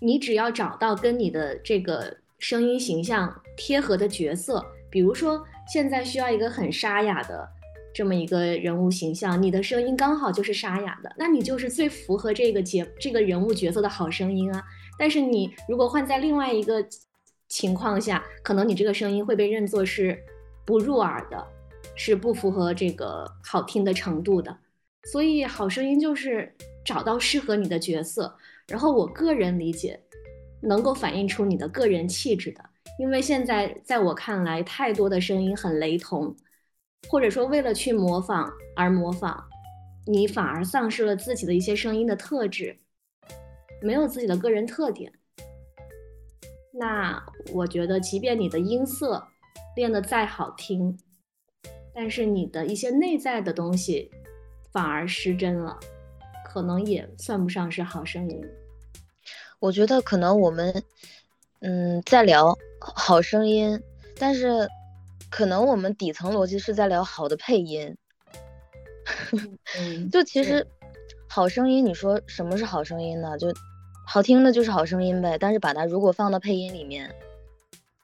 [0.00, 7.48] 你只要找到跟你的这个声音形象贴合的角色，比如说现在需要一个很沙哑的
[7.94, 14.64] 这么一个人物形象，你的声音刚好就是沙哑的，那你就是最符合这个节这个人物角色的好声音啊。
[14.98, 16.84] 但是你如果换在另外一个
[17.48, 20.18] 情况下，可能你这个声音会被认作是
[20.64, 21.46] 不入耳的。
[21.96, 24.56] 是不符合这个好听的程度的，
[25.12, 26.50] 所以好声音就是
[26.82, 28.34] 找到适合你的角色。
[28.70, 30.00] 然后我个人理解，
[30.62, 32.64] 能够反映出你的个人气质的。
[32.98, 36.36] 因为现在在我看来，太多的声音很雷同，
[37.08, 39.42] 或者说为了去模仿而模仿，
[40.06, 42.78] 你反而丧失了自己的一些声音的特质，
[43.82, 45.12] 没有自己的个人特点。
[46.72, 47.22] 那
[47.52, 49.26] 我觉得，即便你的音色
[49.76, 50.96] 练得再好听，
[51.94, 54.10] 但是你的一些内在的东西
[54.72, 55.78] 反而失真了，
[56.44, 58.44] 可能也算不上是好声音。
[59.60, 60.82] 我觉得可能我们，
[61.60, 63.80] 嗯，在聊好声音，
[64.18, 64.68] 但是
[65.30, 67.96] 可能我们底层逻辑是在聊好的配音。
[70.10, 70.66] 就其实
[71.28, 73.38] 好声音，你说什么是好声音呢？
[73.38, 73.54] 就
[74.06, 75.38] 好听的就是好声音呗。
[75.38, 77.14] 但是把它如果放到配音里面，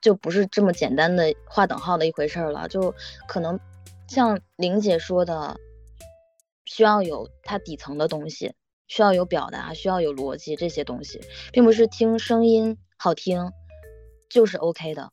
[0.01, 2.69] 就不是这么简单的划等号的一回事儿了。
[2.69, 2.95] 就
[3.27, 3.59] 可能。
[4.09, 5.59] 像玲姐说的，
[6.65, 8.55] 需要有它底层的东西，
[8.89, 11.21] 需要有表达，需要有逻辑这些东西，
[11.53, 13.51] 并不是听声音好听
[14.29, 15.11] 就是 OK 的。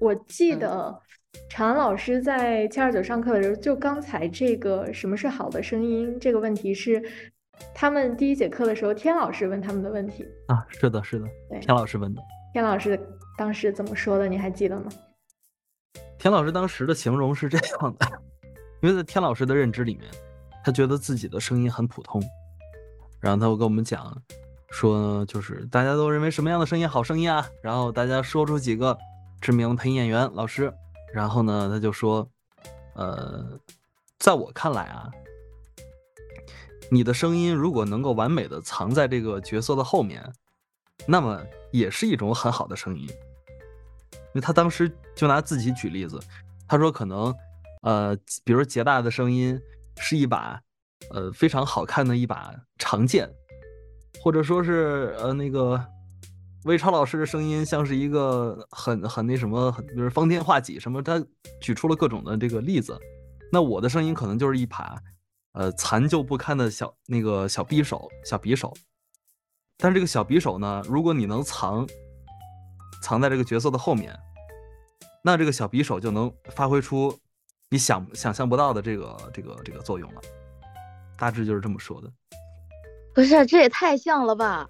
[0.00, 1.00] 我记得
[1.48, 7.02] 长安老师在七二九上课的时候，就刚才这个什么是好的声音这个问题是
[7.74, 11.26] 他们第一节课的时候，天老师问他们的问题啊，是的，是的，
[11.60, 12.20] 天老师问的。
[12.52, 12.98] 天老师
[13.38, 14.26] 当时怎么说的？
[14.26, 14.90] 你还记得吗？
[16.18, 18.06] 天老师当时的形容是这样的，
[18.82, 20.10] 因为在天老师的认知里面，
[20.64, 22.22] 他觉得自己的声音很普通，
[23.22, 24.20] 然后他会跟我们讲，
[24.70, 28.98] 说就是大家都认为什么样的声音好声音啊，然后大家说出几个
[29.40, 30.72] 知名配音演员老师，
[31.14, 32.28] 然后呢他就说，
[32.94, 33.58] 呃，
[34.18, 35.08] 在我看来啊，
[36.90, 40.20] 你的声音如果能够完美的藏在这个角色的后面，
[41.06, 41.40] 那么
[41.70, 43.06] 也是一种很好的声音。
[44.34, 46.18] 因为他当时就拿自己举例子，
[46.66, 47.34] 他说可能，
[47.82, 49.60] 呃，比如杰大的声音
[49.98, 50.58] 是一把，
[51.10, 53.28] 呃，非常好看的一把长剑，
[54.22, 55.82] 或者说是呃那个
[56.64, 61.22] 魏超老师的声音像是一个很很那什么，很就是方天画戟什么，他
[61.60, 62.98] 举出了各种的这个例子。
[63.50, 64.96] 那我的声音可能就是一把，
[65.52, 68.72] 呃，残旧不堪的小那个小匕首，小匕首。
[69.76, 71.86] 但是这个小匕首呢，如果你能藏。
[73.02, 74.16] 藏在这个角色的后面，
[75.24, 77.12] 那这个小匕首就能发挥出
[77.68, 80.20] 你想想象不到的这个这个这个作用了。
[81.18, 82.08] 大致就是这么说的。
[83.14, 84.68] 不是，这也太像了吧？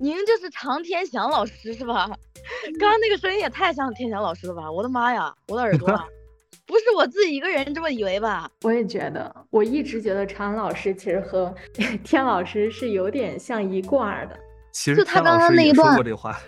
[0.00, 2.10] 您就是常天祥老师是吧？
[2.78, 4.70] 刚刚那个声音也太像天祥老师了吧？
[4.70, 5.88] 我的妈呀，我的耳朵！
[6.66, 8.50] 不是我自己一个人这么以为吧？
[8.62, 11.54] 我也觉得，我一直觉得常安老师其实和
[12.02, 14.38] 天老师是有点像一挂的。
[14.72, 16.38] 其实就他刚刚那一段说过这话。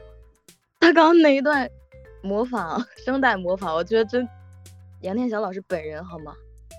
[0.81, 1.69] 他刚刚那一段
[2.23, 4.27] 模仿声带模仿，我觉得真
[5.03, 6.35] 杨天祥老师本人好吗？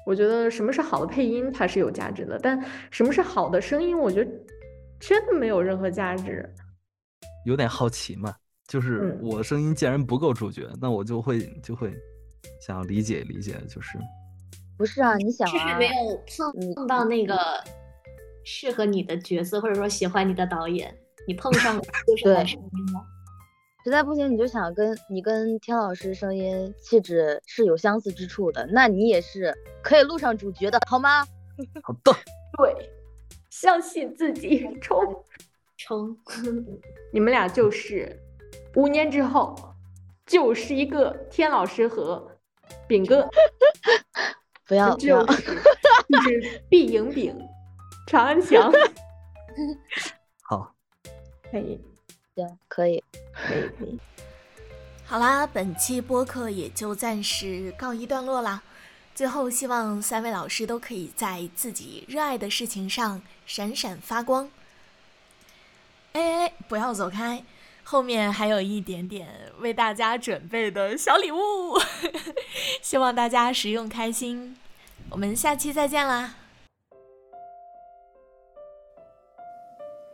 [0.07, 2.57] 我觉得什么是好的配音，它是有价值的，但
[2.89, 4.31] 什么是好的声音，我觉得
[4.97, 6.49] 真的没有任何价值。
[7.45, 8.33] 有点好奇嘛，
[8.69, 11.93] 就是我声音既然不够主角，那我就会就会
[12.61, 13.97] 想要理解理解，就是
[14.77, 15.17] 不是啊？
[15.17, 15.93] 你想啊，没有
[16.25, 17.37] 碰碰到那个
[18.45, 20.97] 适合你的角色，或者说喜欢你的导演，
[21.27, 21.77] 你碰上
[22.07, 23.16] 就是好声音了。
[23.87, 31.25] 实在不行，你就想跟你跟天老师声音气质是有相似之处的，那你也是可以录上主角的，好吗？
[31.81, 32.11] 好的，
[32.57, 32.91] 对，
[33.49, 35.23] 相信自己，冲
[35.77, 36.17] 冲！
[37.13, 38.13] 你们俩就是
[38.75, 39.55] 五年之后
[40.25, 42.29] 就是一个天老师和
[42.89, 43.25] 饼哥，
[44.67, 45.23] 不要不要，
[46.11, 47.33] 就是必赢饼，
[48.05, 48.69] 长安强，
[50.41, 50.75] 好，
[51.49, 51.81] 可以。
[52.37, 53.03] 行，可以，
[53.33, 53.99] 可以，可以。
[55.05, 58.61] 好啦，本期播客也就暂时告一段落啦。
[59.15, 64.51] 最后，希望三位老师都可以在自己热爱的事情上闪闪发光。
[66.13, 67.43] 哎哎，不要走开！
[67.83, 69.27] 后面还有一点点
[69.59, 71.79] 为大家准备的小礼物，
[72.83, 74.57] 希望大家使用开心。
[75.09, 76.35] 我们下期再见啦！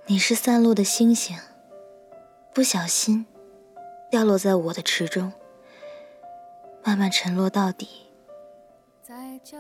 [0.06, 1.36] 你是散落的星星，
[2.54, 3.26] 不小心
[4.12, 5.34] 掉落在我的池中，
[6.84, 7.88] 慢慢沉落到底，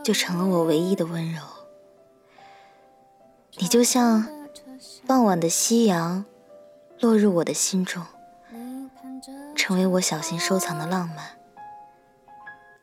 [0.03, 1.41] 就成了我唯一的温柔。
[3.57, 4.27] 你就像
[5.07, 6.23] 傍晚的夕阳，
[6.99, 8.05] 落入我的心中，
[9.55, 11.39] 成为我小心收藏的浪漫。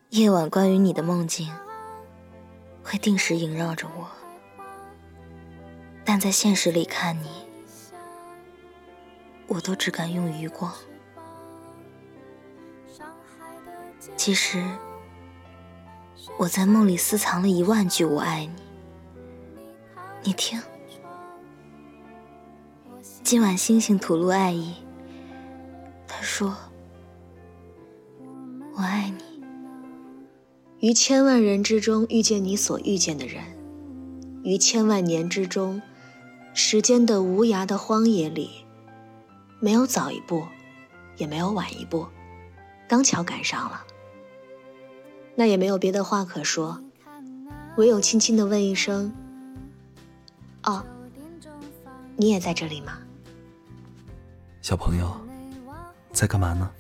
[0.09, 1.55] 夜晚关于你的梦境，
[2.83, 4.11] 会定时萦绕着我，
[6.05, 7.40] 但在现实里看你。
[9.51, 10.73] 我都只敢用余光。
[14.17, 14.65] 其实，
[16.39, 18.53] 我在梦里私藏了一万句“我爱你”。
[20.23, 20.63] 你听，
[23.25, 24.75] 今晚星星吐露爱意。
[26.07, 26.57] 他说
[28.77, 29.43] ：“我爱你。”
[30.79, 33.43] 于千万人之中遇见你所遇见的人，
[34.45, 35.83] 于千万年之中，
[36.55, 38.65] 时间的无涯的荒野里。
[39.63, 40.49] 没有早一步，
[41.19, 42.09] 也没有晚一步，
[42.89, 43.85] 刚巧赶上了。
[45.35, 46.83] 那也没有别的话可说，
[47.77, 49.13] 唯有轻轻的问一声
[50.65, 50.83] ：“哦，
[52.17, 53.01] 你也在这里吗？”
[54.63, 55.15] 小朋友，
[56.11, 56.71] 在干嘛呢？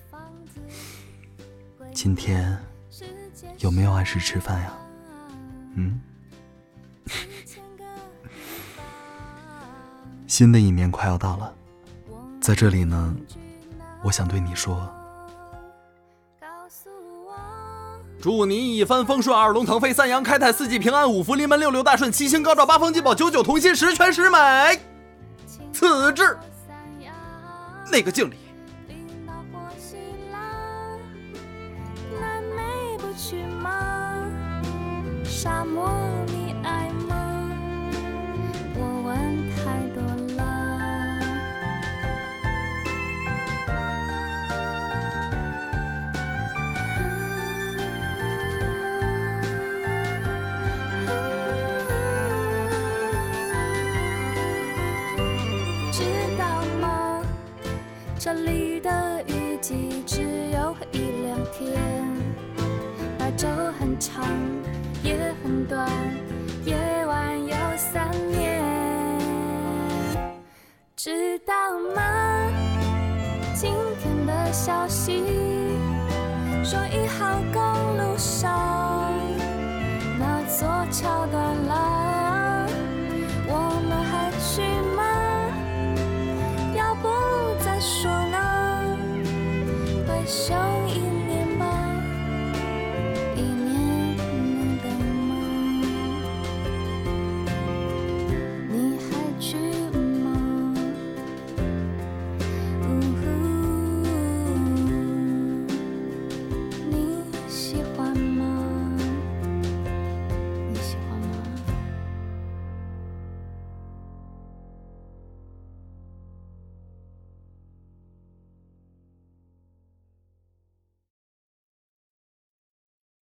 [1.93, 2.59] 今天
[3.59, 4.73] 有没有按时吃饭呀？
[5.75, 6.01] 嗯。
[10.27, 11.55] 新的一年快要到了。
[12.51, 13.15] 在这里呢，
[14.03, 14.77] 我想对你说，
[18.21, 24.81] 祝你一帆风顺，二龙腾飞，三阳开泰，四季平安，五福临门，六六大顺，七星高照，八方进宝，九九同心，十全十美。
[25.73, 26.37] 此致，
[27.89, 28.35] 那个敬礼。
[35.25, 35.89] 沙漠。
[63.41, 63.49] 手
[63.79, 64.23] 很长
[65.03, 65.89] 也很短
[66.67, 66.77] 夜
[67.07, 69.19] 晚有三年。
[70.95, 71.55] 知道
[71.97, 72.03] 吗？
[73.55, 73.73] 今
[74.03, 75.25] 天的消息
[76.63, 77.63] 说一号公
[77.97, 79.11] 路上
[80.19, 82.10] 那座桥断了